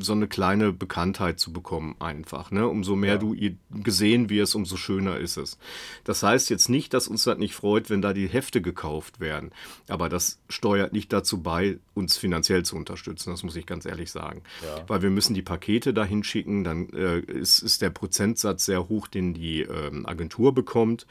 [0.00, 2.50] so eine kleine Bekanntheit zu bekommen, einfach.
[2.50, 2.66] Ne?
[2.66, 5.58] Umso mehr du i- gesehen wirst, umso schöner ist es.
[6.04, 9.50] Das heißt jetzt nicht, dass uns das nicht freut, wenn da die Hefte gekauft werden.
[9.88, 13.30] Aber das steuert nicht dazu bei, uns finanziell zu unterstützen.
[13.30, 14.42] Das muss ich ganz ehrlich sagen.
[14.64, 14.84] Ja.
[14.88, 19.08] Weil wir müssen die Pakete dahin schicken, dann äh, ist, ist der Prozentsatz sehr hoch,
[19.08, 21.06] den die ähm, Agentur bekommt.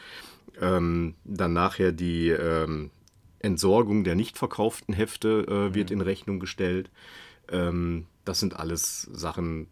[0.60, 2.92] Ähm, dann nachher die ähm,
[3.40, 6.92] Entsorgung der nicht verkauften Hefte äh, wird in Rechnung gestellt.
[7.50, 9.68] Ähm, das sind alles Sachen,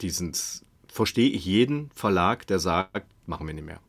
[0.00, 3.80] die sind, verstehe ich jeden Verlag, der sagt, machen wir nicht mehr.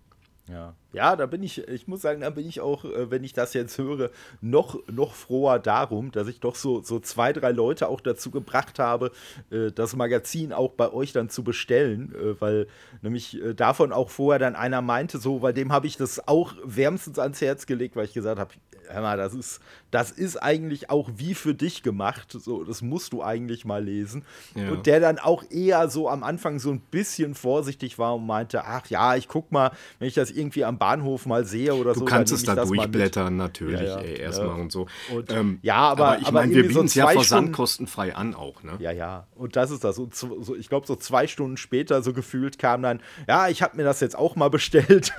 [0.49, 0.73] Ja.
[0.93, 3.53] ja, da bin ich, ich muss sagen, da bin ich auch, äh, wenn ich das
[3.53, 4.09] jetzt höre,
[4.41, 8.79] noch, noch froher darum, dass ich doch so, so zwei, drei Leute auch dazu gebracht
[8.79, 9.11] habe,
[9.51, 12.67] äh, das Magazin auch bei euch dann zu bestellen, äh, weil
[13.03, 17.19] nämlich davon auch vorher dann einer meinte, so, bei dem habe ich das auch wärmstens
[17.19, 18.51] ans Herz gelegt, weil ich gesagt habe,
[18.89, 19.61] hör mal, das ist,
[19.91, 22.31] das ist eigentlich auch wie für dich gemacht.
[22.31, 24.25] So, das musst du eigentlich mal lesen.
[24.55, 24.71] Ja.
[24.71, 28.65] Und der dann auch eher so am Anfang so ein bisschen vorsichtig war und meinte,
[28.65, 31.99] ach ja, ich guck mal, wenn ich das irgendwie am Bahnhof mal sehe oder du
[31.99, 32.05] so.
[32.05, 34.87] Du kannst es da durchblättern, natürlich, ja, ja, erstmal und so.
[35.13, 38.63] Und, ähm, ja, aber, aber ich meine, wir bieten es so ja versandkostenfrei an auch,
[38.63, 38.77] ne?
[38.79, 39.27] Ja, ja.
[39.35, 39.97] Und das ist das.
[39.99, 43.77] Und so, ich glaube, so zwei Stunden später, so gefühlt, kam dann, ja, ich habe
[43.77, 45.13] mir das jetzt auch mal bestellt.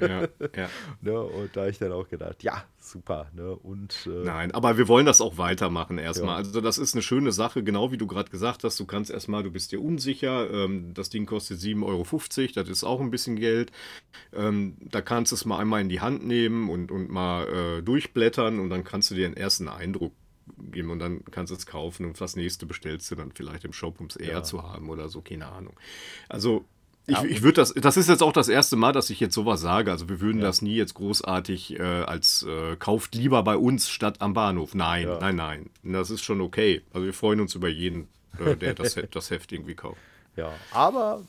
[0.00, 0.22] ja,
[0.56, 0.68] ja.
[1.00, 1.20] ne?
[1.20, 3.30] Und da ich dann auch gedacht, ja, super.
[3.32, 3.54] Ne?
[3.54, 6.28] Und, äh, Nein, aber wir wollen das auch weitermachen erstmal.
[6.28, 6.36] Ja.
[6.36, 8.78] Also das ist eine schöne Sache, genau wie du gerade gesagt hast.
[8.78, 12.84] Du kannst erstmal, du bist dir unsicher, ähm, das Ding kostet 7,50 Euro, das ist
[12.84, 13.72] auch ein bisschen Geld.
[14.32, 17.82] Ähm, da kannst du es mal einmal in die Hand nehmen und, und mal äh,
[17.82, 20.12] durchblättern und dann kannst du dir einen ersten Eindruck
[20.58, 23.72] geben und dann kannst du es kaufen und das nächste bestellst du dann vielleicht im
[23.72, 24.42] Shop, um es eher ja.
[24.42, 25.74] zu haben oder so, keine Ahnung.
[26.28, 26.64] Also
[27.06, 29.34] ich, ja, ich würde das, das ist jetzt auch das erste Mal, dass ich jetzt
[29.34, 29.90] sowas sage.
[29.90, 30.46] Also wir würden ja.
[30.46, 34.74] das nie jetzt großartig äh, als äh, kauft lieber bei uns statt am Bahnhof.
[34.74, 35.18] Nein, ja.
[35.18, 35.70] nein, nein.
[35.82, 36.82] Das ist schon okay.
[36.92, 39.98] Also wir freuen uns über jeden, äh, der das, das Heft irgendwie kauft.
[40.36, 41.22] Ja, aber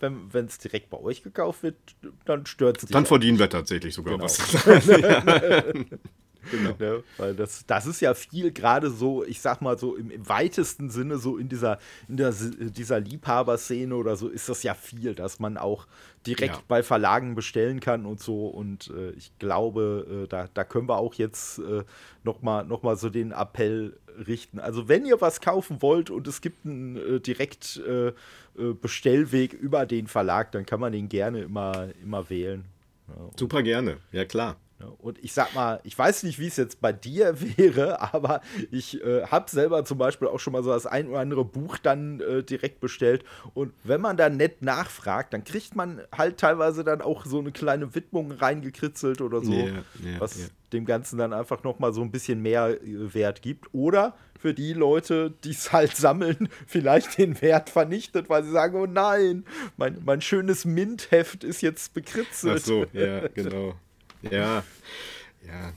[0.00, 1.76] wenn es direkt bei euch gekauft wird,
[2.24, 4.24] dann stört es Dann verdienen wir tatsächlich sogar genau.
[4.24, 4.38] was.
[6.50, 6.74] Genau.
[6.78, 7.02] Ne?
[7.16, 10.90] Weil das, das ist ja viel gerade so, ich sag mal so im, im, weitesten
[10.90, 11.78] Sinne, so in dieser,
[12.08, 15.86] in der, dieser Liebhaberszene oder so, ist das ja viel, dass man auch
[16.26, 16.62] direkt ja.
[16.68, 18.46] bei Verlagen bestellen kann und so.
[18.48, 21.84] Und äh, ich glaube, äh, da, da können wir auch jetzt äh,
[22.24, 23.96] nochmal noch mal so den Appell
[24.26, 24.58] richten.
[24.58, 29.52] Also wenn ihr was kaufen wollt und es gibt einen äh, direkt äh, äh, Bestellweg
[29.52, 32.64] über den Verlag, dann kann man den gerne immer, immer wählen.
[33.08, 34.56] Ja, Super gerne, ja klar.
[34.78, 34.90] Ne?
[34.98, 39.02] Und ich sag mal, ich weiß nicht, wie es jetzt bei dir wäre, aber ich
[39.02, 42.20] äh, habe selber zum Beispiel auch schon mal so das ein oder andere Buch dann
[42.20, 43.24] äh, direkt bestellt.
[43.54, 47.52] Und wenn man da nett nachfragt, dann kriegt man halt teilweise dann auch so eine
[47.52, 50.48] kleine Widmung reingekritzelt oder so, yeah, yeah, was yeah.
[50.72, 53.72] dem Ganzen dann einfach nochmal so ein bisschen mehr äh, Wert gibt.
[53.72, 58.76] Oder für die Leute, die es halt sammeln, vielleicht den Wert vernichtet, weil sie sagen,
[58.76, 59.44] oh nein,
[59.76, 62.60] mein, mein schönes Mint-Heft ist jetzt bekritzelt.
[62.60, 63.74] Ach so, ja, genau.
[64.22, 64.64] Ja,
[65.46, 65.72] ja.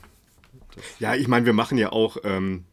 [0.98, 2.64] Ja, ich meine, wir machen ja auch, ähm,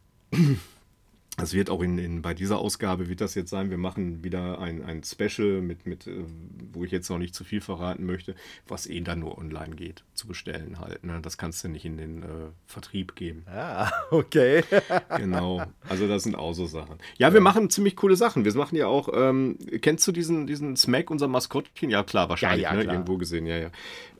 [1.36, 4.58] das wird auch in, in, bei dieser Ausgabe wird das jetzt sein, wir machen wieder
[4.58, 6.24] ein, ein Special mit, mit äh,
[6.72, 8.34] wo ich jetzt noch nicht zu viel verraten möchte,
[8.68, 11.04] was eh dann nur online geht, zu bestellen halt.
[11.04, 11.18] Ne?
[11.22, 12.26] Das kannst du nicht in den äh,
[12.66, 13.44] Vertrieb geben.
[13.46, 14.64] Ah, okay.
[15.16, 15.62] genau.
[15.88, 16.98] Also das sind auch so Sachen.
[17.16, 18.44] Ja, wir machen ziemlich coole Sachen.
[18.44, 21.90] Wir machen ja auch, ähm, kennst du diesen, diesen Smack, unser Maskottchen?
[21.90, 22.82] Ja, klar, wahrscheinlich, ja, ja, ne?
[22.82, 22.94] klar.
[22.94, 23.70] irgendwo gesehen, ja, ja.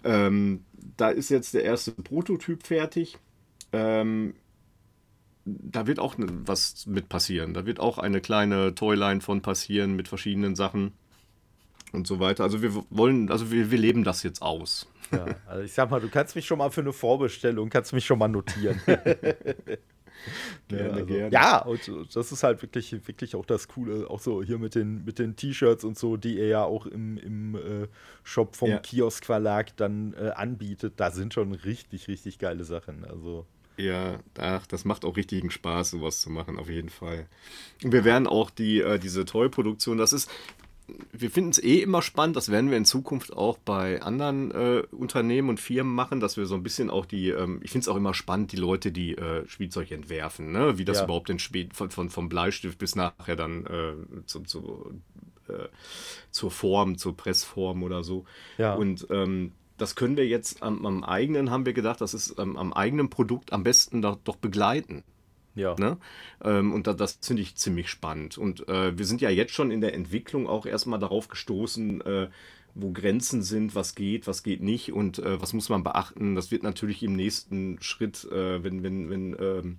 [0.04, 0.64] Ähm,
[0.96, 3.18] da ist jetzt der erste Prototyp fertig.
[3.72, 4.34] Ähm,
[5.44, 7.54] da wird auch was mit passieren.
[7.54, 10.92] Da wird auch eine kleine Toyline von passieren mit verschiedenen Sachen
[11.92, 12.44] und so weiter.
[12.44, 14.86] Also wir wollen, also wir, wir leben das jetzt aus.
[15.12, 18.04] Ja, also ich sag mal, du kannst mich schon mal für eine Vorbestellung, kannst mich
[18.04, 18.80] schon mal notieren.
[20.68, 21.32] gerne, also, gerne.
[21.32, 25.04] Ja, und das ist halt wirklich, wirklich auch das Coole, auch so hier mit den,
[25.04, 27.88] mit den T-Shirts und so, die ihr ja auch im, im äh,
[28.22, 28.78] Shop vom ja.
[28.78, 30.94] Kiosk Verlag dann äh, anbietet.
[30.98, 33.04] Da sind schon richtig, richtig geile Sachen.
[33.04, 33.46] Also.
[33.80, 37.26] Ja, ach, das macht auch richtigen Spaß, sowas zu machen, auf jeden Fall.
[37.82, 40.30] Und wir werden auch die, äh, diese Toy-Produktion, das ist,
[41.12, 44.82] wir finden es eh immer spannend, das werden wir in Zukunft auch bei anderen äh,
[44.90, 47.88] Unternehmen und Firmen machen, dass wir so ein bisschen auch die, ähm, ich finde es
[47.88, 50.78] auch immer spannend, die Leute, die äh, Spielzeug entwerfen, ne?
[50.78, 51.04] wie das ja.
[51.04, 55.00] überhaupt entsteht, von, von, vom Bleistift bis nachher dann äh, zu, zu,
[55.48, 55.68] äh,
[56.30, 58.24] zur Form, zur Pressform oder so.
[58.58, 58.74] Ja.
[58.74, 62.56] Und ähm, das können wir jetzt am, am, eigenen, haben wir gedacht, das ist ähm,
[62.56, 65.02] am eigenen Produkt am besten doch, doch begleiten.
[65.54, 65.74] Ja.
[65.78, 65.98] Ne?
[66.44, 68.38] Ähm, und da, das finde ich ziemlich spannend.
[68.38, 72.28] Und äh, wir sind ja jetzt schon in der Entwicklung auch erstmal darauf gestoßen, äh,
[72.74, 76.34] wo Grenzen sind, was geht, was geht nicht und äh, was muss man beachten.
[76.34, 79.78] Das wird natürlich im nächsten Schritt, äh, wenn, wenn, wenn ähm,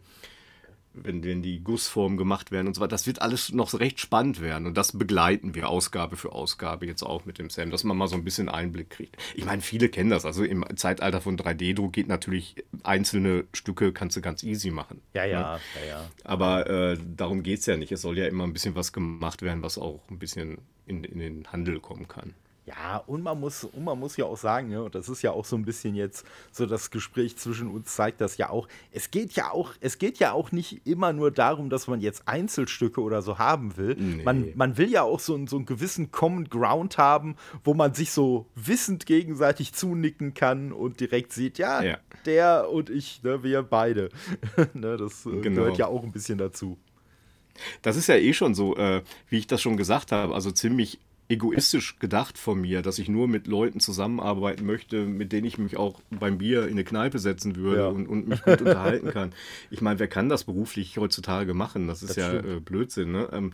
[0.94, 2.90] wenn, wenn die Gussformen gemacht werden und so weiter.
[2.90, 7.04] Das wird alles noch recht spannend werden und das begleiten wir Ausgabe für Ausgabe jetzt
[7.04, 9.18] auch mit dem Sam, dass man mal so ein bisschen Einblick kriegt.
[9.36, 10.26] Ich meine, viele kennen das.
[10.26, 15.02] Also im Zeitalter von 3D-Druck geht natürlich einzelne Stücke kannst du ganz easy machen.
[15.14, 15.60] Ja, ja, ne?
[15.82, 16.12] ja, ja.
[16.24, 17.92] Aber äh, darum geht es ja nicht.
[17.92, 21.20] Es soll ja immer ein bisschen was gemacht werden, was auch ein bisschen in, in
[21.20, 22.34] den Handel kommen kann.
[22.68, 25.32] Ja, und man muss, und man muss ja auch sagen, ja, und das ist ja
[25.32, 28.68] auch so ein bisschen jetzt so das Gespräch zwischen uns zeigt das ja auch.
[28.92, 32.28] Es geht ja auch, es geht ja auch nicht immer nur darum, dass man jetzt
[32.28, 33.96] Einzelstücke oder so haben will.
[33.96, 34.24] Nee.
[34.24, 37.96] Man, man will ja auch so, einen- so einen gewissen Common Ground haben, wo man
[37.96, 41.98] sich so wissend gegenseitig zunicken kann und direkt sieht, ja, Ja.
[42.28, 44.10] der und ich, ne, wir beide.
[44.76, 45.62] ne, das äh, Genau.
[45.62, 46.78] gehört ja auch ein bisschen dazu.
[47.82, 51.00] Das ist ja eh schon so, äh, wie ich das schon gesagt habe, also ziemlich
[51.32, 55.78] egoistisch gedacht von mir, dass ich nur mit Leuten zusammenarbeiten möchte, mit denen ich mich
[55.78, 57.88] auch beim Bier in eine Kneipe setzen würde Ja.
[57.88, 59.32] und, und mich gut unterhalten kann.
[59.70, 61.88] Ich meine, wer kann das beruflich heutzutage machen?
[61.88, 63.12] Das ist Das ja äh, Blödsinn.
[63.12, 63.30] Ne?
[63.32, 63.52] Ähm,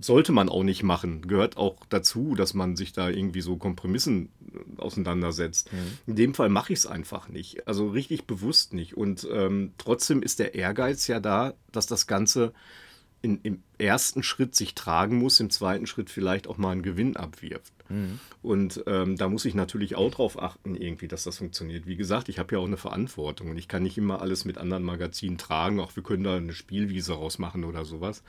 [0.00, 1.22] sollte man auch nicht machen.
[1.26, 5.70] Gehört auch dazu, dass man sich da irgendwie so Kompromissen äh, auseinandersetzt.
[6.06, 7.66] In dem Fall mache ich es einfach nicht.
[7.66, 8.96] Also richtig bewusst nicht.
[8.96, 12.52] Und ähm, trotzdem ist der Ehrgeiz ja da, dass das Ganze
[13.22, 17.16] in, im ersten Schritt sich tragen muss, im zweiten Schritt vielleicht auch mal einen Gewinn
[17.16, 17.72] abwirft.
[18.42, 21.86] Und ähm, da muss ich natürlich auch drauf achten, irgendwie, dass das funktioniert.
[21.86, 24.58] Wie gesagt, ich habe ja auch eine Verantwortung und ich kann nicht immer alles mit
[24.58, 25.78] anderen Magazinen tragen.
[25.78, 28.22] Auch wir können da eine Spielwiese rausmachen oder sowas.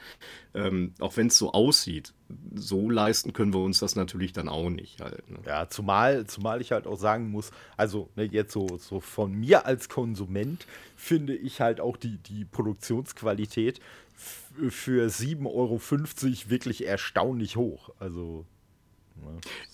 [0.53, 2.13] Ähm, auch wenn es so aussieht,
[2.53, 5.29] so leisten können wir uns das natürlich dann auch nicht halt.
[5.29, 5.39] Ne?
[5.45, 9.65] Ja, zumal, zumal ich halt auch sagen muss, also ne, jetzt so, so von mir
[9.65, 13.79] als Konsument finde ich halt auch die, die Produktionsqualität
[14.69, 15.09] für
[15.45, 17.89] 7,50 Euro wirklich erstaunlich hoch.
[17.99, 18.45] Also,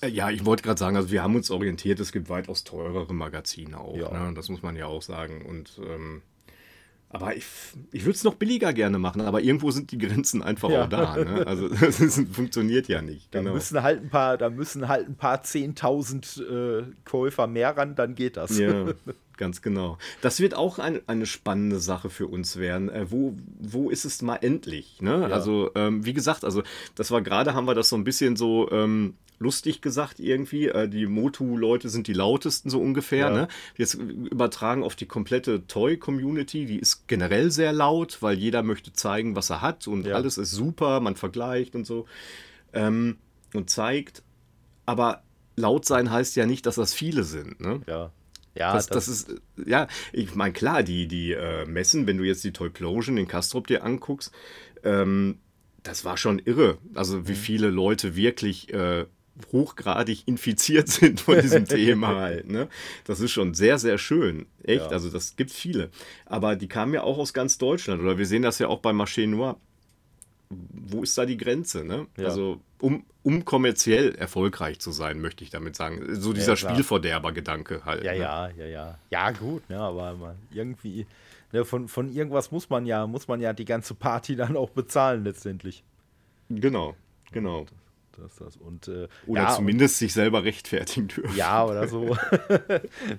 [0.02, 3.14] Äh, Ja, ich wollte gerade sagen, also wir haben uns orientiert, es gibt weitaus teurere
[3.14, 3.96] Magazine auch.
[3.98, 4.12] Ja.
[4.28, 4.34] Ne?
[4.34, 5.46] Das muss man ja auch sagen.
[5.46, 6.22] Und ähm,
[7.12, 7.46] aber ich,
[7.92, 10.84] ich würde es noch billiger gerne machen, aber irgendwo sind die Grenzen einfach Ja.
[10.84, 11.16] auch da.
[11.18, 11.48] Ne?
[11.48, 13.34] Also das ist, funktioniert ja nicht.
[13.34, 13.54] da Genau.
[13.56, 16.44] müssen halt ein paar, da müssen halt ein paar 10.000
[16.82, 18.60] äh, Käufer mehr ran, dann geht das.
[18.60, 18.94] Ja,
[19.40, 19.98] ganz genau.
[20.22, 22.90] Das wird auch ein, eine spannende Sache für uns werden.
[22.90, 25.02] Äh, wo, wo ist es mal endlich?
[25.02, 25.26] Ne?
[25.34, 26.62] Also, ähm, wie gesagt, also
[26.94, 30.68] das war gerade, haben wir das so ein bisschen so ähm, lustig gesagt irgendwie.
[30.68, 33.28] Äh, die Motu-Leute sind die lautesten so ungefähr.
[33.28, 33.32] Ja.
[33.32, 33.48] Ne?
[33.78, 39.36] Jetzt übertragen auf die komplette Toy-Community, die ist generell sehr laut, weil jeder möchte zeigen,
[39.36, 40.16] was er hat und Ja.
[40.16, 42.06] alles ist super, man vergleicht und so.
[42.74, 43.18] Ähm,
[43.54, 44.22] und zeigt.
[44.86, 45.24] Aber
[45.56, 47.60] laut sein heißt ja nicht, dass das viele sind.
[47.62, 47.82] Ne?
[47.88, 48.12] Ja.
[48.56, 49.36] Ja, das, das ist, äh,
[49.66, 53.68] ja, ich meine, klar, die, die äh, Messen, wenn du jetzt die Toyplosion in Kastrop
[53.68, 54.32] dir anguckst,
[54.84, 55.38] ähm,
[55.84, 56.78] das war schon irre.
[56.94, 59.06] Also, wie viele Leute wirklich äh,
[59.54, 62.50] hochgradig infiziert sind von diesem Thema halt.
[62.50, 62.68] Ne?
[63.06, 64.48] Das ist schon sehr, sehr schön.
[64.64, 64.88] Echt, Ja.
[64.90, 65.90] also das gibt viele.
[66.26, 68.02] Aber die kamen ja auch aus ganz Deutschland.
[68.02, 69.58] Oder wir sehen das ja auch bei Marché Noir.
[70.52, 71.84] Wo ist da die Grenze?
[71.84, 72.08] Ne?
[72.18, 72.26] Ja.
[72.26, 76.16] Also, um, um kommerziell erfolgreich zu sein, möchte ich damit sagen.
[76.16, 76.74] So dieser klar.
[76.74, 78.04] Spielverderber-Gedanke halt.
[78.04, 78.18] Ja, ne?
[78.18, 79.00] ja, ja, ja.
[79.12, 81.06] Ja, gut, ne, aber man, irgendwie,
[81.52, 84.72] ne, von, von irgendwas muss man ja, muss man ja die ganze Party dann auch
[84.72, 85.84] bezahlen letztendlich.
[86.50, 86.96] Genau,
[87.32, 87.68] genau.
[88.22, 88.58] Das, das.
[88.58, 91.36] Und, äh, Oder ja, zumindest sich selber rechtfertigen dürfen.
[91.36, 92.18] Ja, oder so.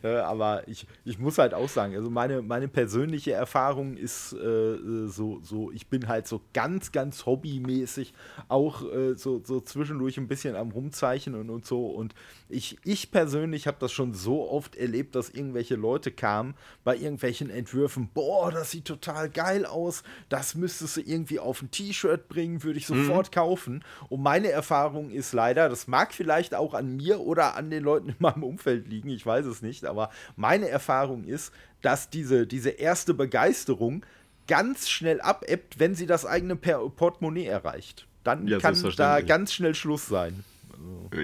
[0.03, 5.07] Ne, Aber ich, ich muss halt auch sagen, also meine, meine persönliche Erfahrung ist äh,
[5.07, 8.12] so, so, ich bin halt so ganz, ganz hobbymäßig
[8.48, 11.86] auch äh, so, so zwischendurch ein bisschen am Rumzeichnen und, und so.
[11.86, 12.14] Und
[12.48, 17.51] ich, ich persönlich habe das schon so oft erlebt, dass irgendwelche Leute kamen bei irgendwelchen
[17.51, 22.62] Entwürfen, boah, das sieht total geil aus, das müsstest du irgendwie auf ein T-Shirt bringen,
[22.62, 23.84] würde ich sofort kaufen.
[24.09, 28.11] Und meine Erfahrung ist leider, das mag vielleicht auch an mir oder an den Leuten
[28.11, 32.70] in meinem Umfeld liegen, ich weiß es nicht, aber meine Erfahrung ist, dass diese, diese
[32.70, 34.05] erste Begeisterung
[34.47, 38.07] ganz schnell abebbt, wenn sie das eigene Portemonnaie erreicht.
[38.24, 40.45] Dann Ja, kann da ganz schnell Schluss sein.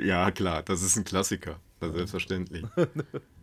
[0.02, 1.58] Ja, klar, das ist ein Klassiker.
[1.80, 2.64] Selbstverständlich.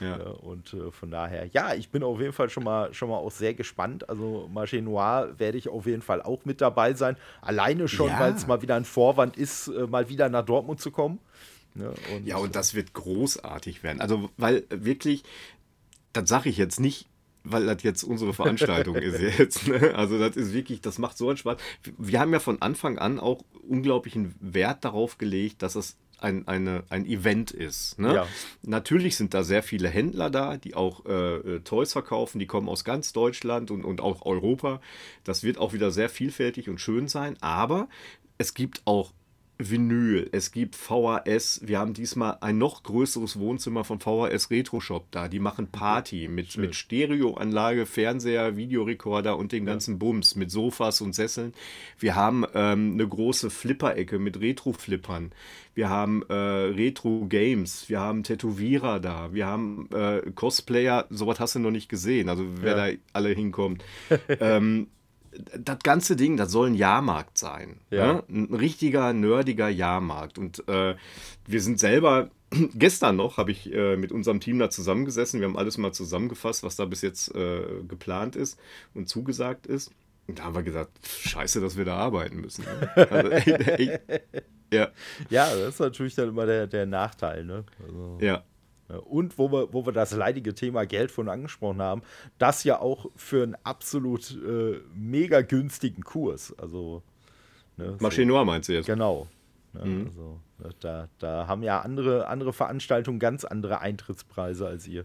[0.00, 0.18] Ja.
[0.18, 3.16] Ja, und äh, von daher, ja, ich bin auf jeden Fall schon mal, schon mal
[3.16, 4.08] auch sehr gespannt.
[4.08, 7.16] Also Marché Noir werde ich auf jeden Fall auch mit dabei sein.
[7.42, 8.20] Alleine schon, Ja.
[8.20, 11.18] weil es mal wieder ein Vorwand ist, äh, mal wieder nach Dortmund zu kommen.
[11.74, 14.00] Ja, und, ja, und das wird großartig werden.
[14.00, 15.22] Also, weil wirklich,
[16.12, 17.06] das sage ich jetzt nicht,
[17.44, 19.68] weil das jetzt unsere Veranstaltung ist jetzt.
[19.68, 19.94] Ne?
[19.94, 21.56] Also das ist wirklich, das macht so einen Spaß.
[21.96, 26.84] Wir haben ja von Anfang an auch unglaublichen Wert darauf gelegt, dass es ein, eine,
[26.90, 27.98] ein Event ist.
[27.98, 28.14] Ne?
[28.14, 28.26] Ja.
[28.62, 32.68] Natürlich sind da sehr viele Händler da, die auch äh, äh, Toys verkaufen, die kommen
[32.68, 34.80] aus ganz Deutschland und, und auch Europa.
[35.24, 37.88] Das wird auch wieder sehr vielfältig und schön sein, aber
[38.38, 39.12] es gibt auch
[39.60, 41.62] Vinyl, es gibt VHS.
[41.64, 45.26] Wir haben diesmal ein noch größeres Wohnzimmer von VHS Retro Shop da.
[45.26, 51.12] Die machen Party mit, mit Stereoanlage, Fernseher, Videorekorder und den ganzen Bums, mit Sofas und
[51.14, 51.54] Sesseln.
[51.98, 55.32] Wir haben ähm, eine große Flipper-Ecke mit Retro-Flippern.
[55.74, 57.88] Wir haben äh, Retro-Games.
[57.88, 59.32] Wir haben Tätowierer da.
[59.34, 61.06] Wir haben äh, Cosplayer.
[61.10, 62.28] Sowas hast du noch nicht gesehen.
[62.28, 62.92] Also wer Ja.
[62.92, 63.84] da alle hinkommt.
[64.40, 64.86] ähm,
[65.58, 67.80] das ganze Ding, das soll ein Jahrmarkt sein.
[67.90, 68.14] Ja.
[68.14, 68.24] Ne?
[68.28, 70.38] Ein richtiger, nerdiger Jahrmarkt.
[70.38, 70.94] Und äh,
[71.46, 72.30] wir sind selber,
[72.74, 75.40] gestern noch, habe ich äh, mit unserem Team da zusammengesessen.
[75.40, 78.58] Wir haben alles mal zusammengefasst, was da bis jetzt äh, geplant ist
[78.94, 79.92] und zugesagt ist.
[80.26, 82.64] Und da haben wir gesagt, scheiße, dass wir da arbeiten müssen.
[82.64, 83.08] Ne?
[83.10, 84.20] Also, ey, ey,
[84.72, 84.88] ja,
[85.30, 87.64] Ja, das ist natürlich dann immer der, der Nachteil, ne?
[87.82, 88.44] Also, ja.
[88.88, 88.96] Ja.
[88.96, 92.02] Und wo wir, wo wir das leidige Thema Geld von angesprochen haben,
[92.38, 96.54] das ja auch für einen absolut äh, mega günstigen Kurs.
[96.58, 97.02] Also,
[97.76, 98.86] ne, so- Marché Noir meinst du jetzt?
[98.86, 99.26] Genau.
[99.74, 105.04] Ne, also, ne, da, da haben ja andere, andere Veranstaltungen ganz andere Eintrittspreise als ihr.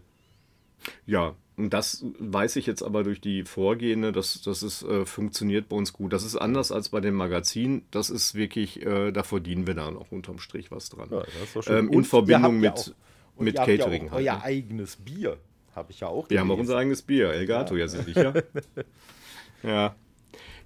[1.06, 5.68] Ja, und das weiß ich jetzt aber durch die Vorgehende, dass, dass es äh, funktioniert
[5.68, 6.12] bei uns gut.
[6.12, 7.84] Das ist anders als bei dem Magazin.
[7.90, 11.08] Das ist wirklich, äh, da verdienen wir dann auch unterm Strich was dran.
[11.10, 12.90] Ja, das ist ähm, Und in Verbindung ja mit, auch-
[13.36, 14.26] und mit ihr habt ja Catering auch halt.
[14.26, 14.42] Euer ne?
[14.44, 15.38] eigenes Bier
[15.74, 16.70] habe ich ja auch Wir haben auch gelesen.
[16.70, 18.32] unser eigenes Bier, Elgato, ja, sicher.
[19.62, 19.94] ja.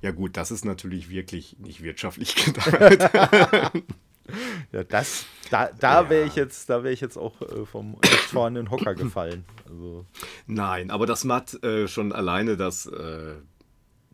[0.01, 3.83] Ja gut, das ist natürlich wirklich nicht wirtschaftlich gedacht.
[4.73, 6.11] Ja, das, da, da Ja.
[6.11, 7.97] wäre ich jetzt, da wäre ich jetzt auch äh, vom
[8.29, 9.47] vorhandenen Hocker gefallen.
[9.66, 10.05] Also,
[10.47, 13.37] Nein, aber das macht äh, schon alleine das äh,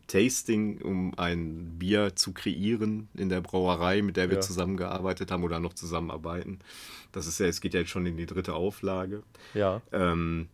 [0.07, 4.41] Tasting, um ein Bier zu kreieren in der Brauerei, mit der wir Ja.
[4.41, 6.59] zusammengearbeitet haben oder noch zusammenarbeiten.
[7.11, 9.23] Das ist ja, es geht ja jetzt schon in die dritte Auflage.
[9.53, 9.81] ja.
[9.91, 10.47] Ähm,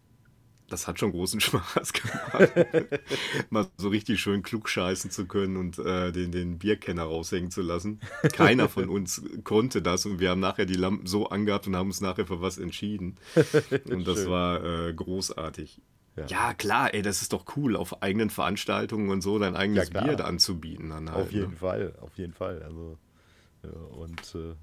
[0.69, 2.53] das hat schon großen Spaß gemacht.
[3.49, 7.61] Mal so richtig schön klug scheißen zu können und äh, den, den Bierkenner raushängen zu
[7.61, 7.99] lassen.
[8.31, 11.87] Keiner von uns konnte das und wir haben nachher die Lampen so angehabt und haben
[11.87, 13.17] uns nachher für was entschieden.
[13.89, 14.29] Und das Schön.
[14.29, 15.81] war äh, großartig.
[16.15, 16.25] Ja.
[16.27, 16.53] Ja.
[16.53, 20.03] klar, ey, das ist doch cool, auf eigenen Veranstaltungen und so dein eigenes klar.
[20.03, 20.89] Bier anzubieten.
[20.89, 21.57] Dann halt, Auf jeden ne?
[21.57, 22.61] Fall, auf jeden Fall.
[22.63, 22.97] Also,
[23.63, 24.55] ja, und äh,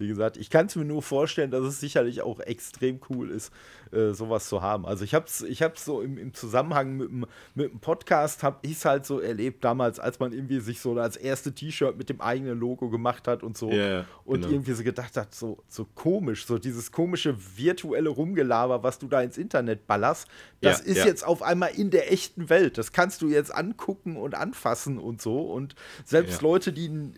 [0.00, 3.52] wie gesagt, ich kann es mir nur vorstellen, dass es sicherlich auch extrem cool ist,
[3.92, 4.86] äh, sowas zu haben.
[4.86, 8.42] Also ich habe es ich hab's so im, im Zusammenhang mit dem, mit dem Podcast,
[8.42, 11.98] habe ich es halt so erlebt damals, als man irgendwie sich so als erste T-Shirt
[11.98, 13.70] mit dem eigenen Logo gemacht hat und so.
[13.70, 14.52] Ja, und genau.
[14.52, 19.20] irgendwie so gedacht hat, so, so komisch, so dieses komische virtuelle Rumgelaber, was du da
[19.20, 20.28] ins Internet ballerst,
[20.62, 21.04] das Ja, ist ja.
[21.06, 22.78] jetzt auf einmal in der echten Welt.
[22.78, 25.42] Das kannst du jetzt angucken und anfassen und so.
[25.42, 25.74] Und
[26.04, 26.48] selbst Ja.
[26.48, 27.12] Leute, die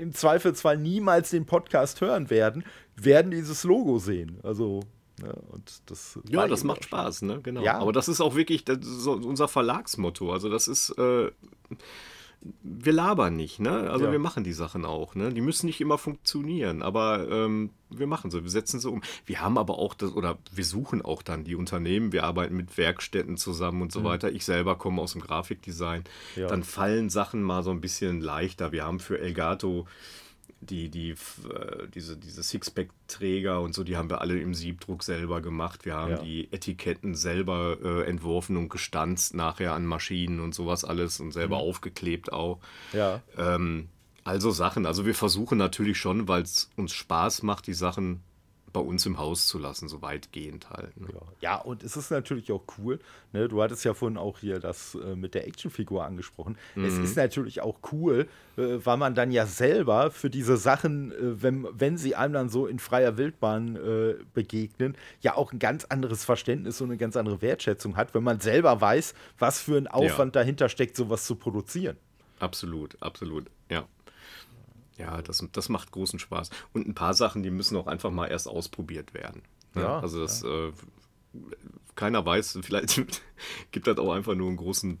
[0.00, 2.64] im Zweifelsfall niemals den Podcast hören werden,
[2.96, 4.38] werden dieses Logo sehen.
[4.42, 4.80] Also,
[5.22, 7.40] ja, und das Ja, das macht Spaß, ne?
[7.42, 7.62] Genau.
[7.62, 7.78] Ja.
[7.78, 10.32] Aber das ist auch wirklich das ist unser Verlagsmotto.
[10.32, 11.30] Also das ist, äh,
[12.62, 13.90] wir labern nicht, ne?
[13.90, 14.12] Also Ja.
[14.12, 15.32] wir machen die Sachen auch, ne?
[15.32, 19.02] Die müssen nicht immer funktionieren, aber ähm, wir machen sie, wir setzen sie um.
[19.24, 22.76] Wir haben aber auch das, oder wir suchen auch dann die Unternehmen, wir arbeiten mit
[22.78, 24.30] Werkstätten zusammen und so weiter.
[24.30, 26.04] Ich selber komme aus dem Grafikdesign.
[26.36, 26.42] Mhm.
[26.42, 26.48] Ja.
[26.48, 28.70] Dann fallen Sachen mal so ein bisschen leichter.
[28.72, 29.86] Wir haben für Elgato
[30.66, 35.40] die, die, äh, diese, diese Sixpack-Träger und so, die haben wir alle im Siebdruck selber
[35.40, 35.84] gemacht.
[35.84, 36.18] Wir haben Ja.
[36.22, 41.58] die Etiketten selber äh, entworfen und gestanzt nachher an Maschinen und sowas alles und selber
[41.58, 42.60] aufgeklebt auch.
[42.92, 43.22] Ja.
[43.38, 43.88] Ähm,
[44.24, 44.86] also Sachen.
[44.86, 48.22] Also wir versuchen natürlich schon, weil es uns Spaß macht, die Sachen
[48.76, 51.00] bei uns im Haus zu lassen, so weitgehend halt.
[51.00, 51.08] Ne?
[51.10, 51.20] Ja.
[51.40, 53.00] ja, und es ist natürlich auch cool.
[53.32, 53.48] Ne?
[53.48, 56.58] Du hattest ja vorhin auch hier das äh, mit der Actionfigur angesprochen.
[56.76, 61.42] Es ist natürlich auch cool, äh, weil man dann ja selber für diese Sachen, äh,
[61.42, 65.86] wenn, wenn sie einem dann so in freier Wildbahn äh, begegnen, ja auch ein ganz
[65.86, 69.86] anderes Verständnis und eine ganz andere Wertschätzung hat, wenn man selber weiß, was für ein
[69.86, 71.96] Aufwand dahinter steckt, sowas zu produzieren.
[72.40, 73.86] Absolut, absolut, ja.
[74.98, 76.50] Ja, das, das macht großen Spaß.
[76.72, 79.42] Und ein paar Sachen, die müssen auch einfach mal erst ausprobiert werden.
[79.74, 79.82] ne?
[79.82, 80.72] Ja, also das, äh,
[81.94, 83.02] keiner weiß, vielleicht
[83.72, 84.98] gibt das auch einfach nur einen großen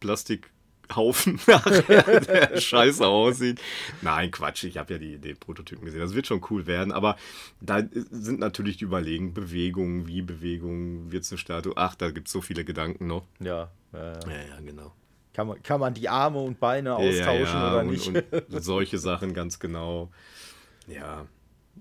[0.00, 3.60] Plastikhaufen nachher, der scheiße aussieht.
[4.02, 6.00] Nein, Quatsch, ich habe ja die, die Prototypen gesehen.
[6.00, 7.16] Das wird schon cool werden, aber
[7.60, 11.72] da sind natürlich die Überlegen, Bewegungen, wie Bewegungen, wird es eine Statue?
[11.76, 13.26] Ach, da gibt es so viele Gedanken noch.
[13.40, 14.92] Ja, äh, Ja, ja, genau.
[15.34, 18.08] Kann, man, kann man die Arme und Beine austauschen oder und, nicht?
[18.08, 18.24] Und
[18.62, 20.08] solche Sachen ganz genau.
[20.86, 21.26] Ja.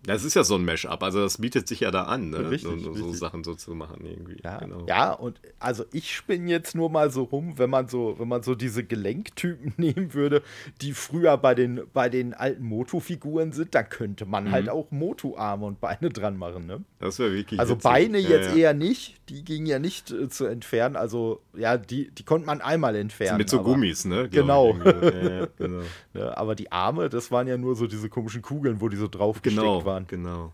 [0.06, 2.50] Das ist ja so ein Mash-up, also das bietet sich ja da an, ne?
[2.50, 3.20] Richtig, so, so richtig.
[3.20, 4.38] Sachen so zu machen irgendwie.
[4.44, 4.86] Ja, genau.
[4.88, 8.44] ja, und also ich spinne jetzt nur mal so rum, wenn man so, wenn man
[8.44, 10.42] so diese Gelenktypen nehmen würde,
[10.82, 15.66] die früher bei den, bei den alten Motu-Figuren sind, da könnte man halt auch Motu-Arme
[15.66, 16.84] und Beine dran machen, ne?
[17.00, 17.60] Das wäre wirklich.
[17.60, 17.84] Also witzig.
[17.84, 18.56] Beine Ja, jetzt ja.
[18.56, 22.60] eher nicht, die gingen ja nicht äh, zu entfernen, also ja, die, die konnte man
[22.60, 23.38] einmal entfernen.
[23.38, 24.28] Mit so aber, Gummis, ne?
[24.30, 24.74] Genau.
[24.74, 25.84] genau.
[26.14, 29.08] Ne, aber die Arme, das waren ja nur so diese komischen Kugeln, wo die so
[29.08, 30.08] drauf gesteckt Waren.
[30.08, 30.54] genau.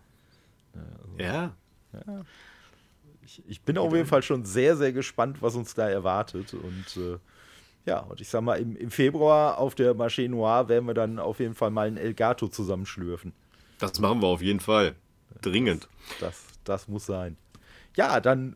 [1.18, 1.54] Ja,
[3.24, 6.54] Ich, ich bin auf jeden Fall schon sehr, sehr gespannt, was uns da erwartet.
[6.54, 7.18] Und äh,
[7.86, 11.20] ja, und ich sag mal, im, im Februar auf der Marché Noir werden wir dann
[11.20, 13.34] auf jeden Fall mal ein Elgato zusammenschlürfen.
[13.80, 14.96] das machen wir auf jeden Fall.
[15.42, 15.88] Dringend.
[16.20, 17.38] Das, das muss sein.
[17.96, 18.56] Ja, dann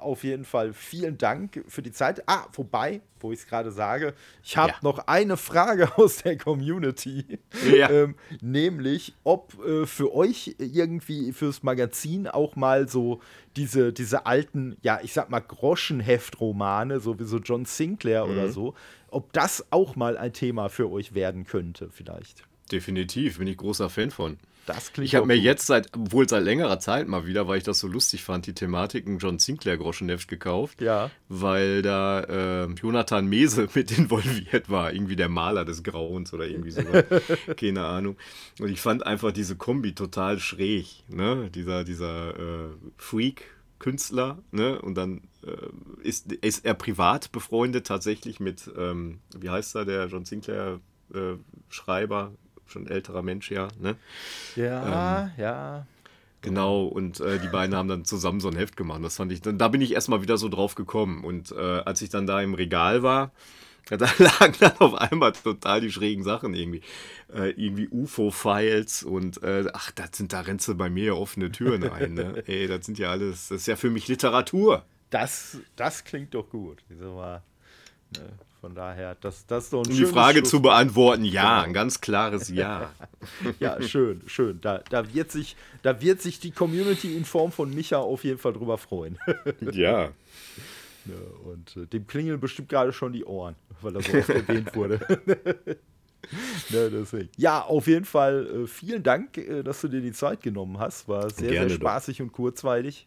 [0.00, 2.22] auf jeden Fall vielen Dank für die Zeit.
[2.26, 4.78] Ah, wobei, wo ich es gerade sage, ich habe ja.
[4.82, 7.38] noch eine Frage aus der Community.
[7.70, 7.90] Ja.
[7.90, 13.20] ähm, nämlich, ob äh, für euch irgendwie fürs Magazin auch mal so
[13.56, 18.32] diese, diese alten, ja, ich sag mal, Groschenheftromane, so wie so John Sinclair mhm.
[18.32, 18.74] oder so,
[19.10, 22.44] ob das auch mal ein Thema für euch werden könnte, vielleicht.
[22.70, 24.38] Definitiv, bin ich großer Fan von.
[24.68, 25.44] Das klingt ich habe mir gut.
[25.44, 28.52] jetzt seit, wohl seit längerer Zeit mal wieder, weil ich das so lustig fand, die
[28.52, 30.82] Thematiken John Sinclair Groschenheft gekauft.
[30.82, 31.10] Ja.
[31.30, 32.20] Weil da
[32.64, 34.92] äh, Jonathan Mese mit involviert war.
[34.92, 37.04] Irgendwie der Maler des Grauens oder irgendwie sowas.
[37.56, 38.18] Keine Ahnung.
[38.60, 41.04] Und ich fand einfach diese Kombi total schräg.
[41.08, 41.48] Ne?
[41.54, 43.54] Dieser, dieser äh, Freak.
[43.78, 44.82] Künstler, ne?
[44.82, 50.06] Und dann äh, ist, ist er privat befreundet tatsächlich mit, ähm, wie heißt er, der
[50.06, 50.80] John Sinclair
[51.14, 51.36] äh,
[51.68, 52.32] Schreiber,
[52.68, 53.68] schon älterer Mensch, ja.
[53.80, 53.96] Ne?
[54.56, 55.86] Ja, ähm, ja.
[56.40, 59.02] Genau, und äh, die beiden haben dann zusammen so ein Heft gemacht.
[59.02, 61.24] Das fand ich, da bin ich erstmal wieder so drauf gekommen.
[61.24, 63.32] Und äh, als ich dann da im Regal war,
[63.88, 66.82] da lagen dann auf einmal total die schrägen Sachen irgendwie.
[67.34, 71.88] Äh, irgendwie UFO-Files und äh, ach, das sind, da rennst du bei mir offene Türen
[71.90, 72.14] ein.
[72.14, 72.42] Ne?
[72.46, 74.84] Ey, das sind ja alles, das ist ja für mich Literatur.
[75.10, 76.82] Das, das klingt doch gut.
[76.88, 77.42] Wieso mal?
[78.60, 81.62] Von daher, das, das ist so ein Um die Frage Schluss zu beantworten, ja, genau.
[81.68, 82.90] ein ganz klares Ja.
[83.60, 84.60] ja, schön, schön.
[84.60, 88.38] Da, da, wird sich, da wird sich die Community in Form von Micha auf jeden
[88.38, 89.16] Fall drüber freuen.
[89.60, 90.02] ja.
[90.02, 90.10] ja.
[91.44, 94.98] Und äh, dem klingeln bestimmt gerade schon die Ohren, weil das so oft erwähnt wurde.
[96.70, 97.28] ja, deswegen.
[97.36, 101.06] ja, auf jeden Fall äh, vielen Dank, äh, dass du dir die Zeit genommen hast.
[101.06, 102.24] War sehr, Gerne sehr spaßig doch.
[102.24, 103.06] und kurzweilig.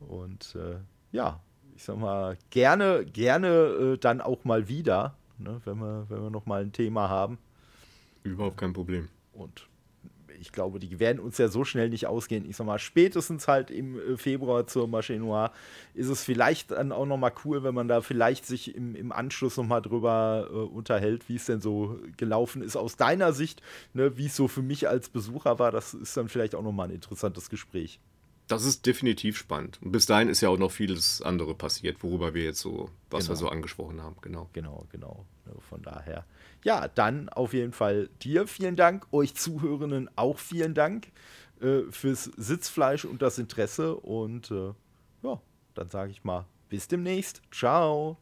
[0.00, 0.76] Und äh,
[1.10, 1.40] ja,
[1.78, 6.30] ich sag mal, gerne, gerne äh, dann auch mal wieder, ne, wenn, wir, wenn wir
[6.30, 7.38] noch mal ein Thema haben.
[8.24, 9.08] Überhaupt kein Problem.
[9.32, 9.68] Und
[10.40, 12.50] ich glaube, die werden uns ja so schnell nicht ausgehen.
[12.50, 15.52] Ich sag mal, spätestens halt im äh, Februar zur Marché Noir
[15.94, 19.12] ist es vielleicht dann auch noch mal cool, wenn man da vielleicht sich im, im
[19.12, 23.62] Anschluss noch mal drüber äh, unterhält, wie es denn so gelaufen ist aus deiner Sicht,
[23.94, 25.70] ne, wie es so für mich als Besucher war.
[25.70, 28.00] Das ist dann vielleicht auch noch mal ein interessantes Gespräch.
[28.48, 29.78] Das ist definitiv spannend.
[29.82, 33.24] Und bis dahin ist ja auch noch vieles andere passiert, worüber wir jetzt so, was
[33.24, 33.30] genau.
[33.30, 34.16] wir so angesprochen haben.
[34.22, 34.48] Genau.
[34.52, 35.24] Genau, genau.
[35.68, 36.24] Von daher.
[36.64, 41.08] Ja, dann auf jeden Fall dir vielen Dank, euch Zuhörenden auch vielen Dank
[41.60, 43.96] äh, fürs Sitzfleisch und das Interesse.
[43.96, 44.72] Und äh,
[45.22, 45.40] ja,
[45.74, 47.42] dann sage ich mal, bis demnächst.
[47.50, 48.18] Ciao.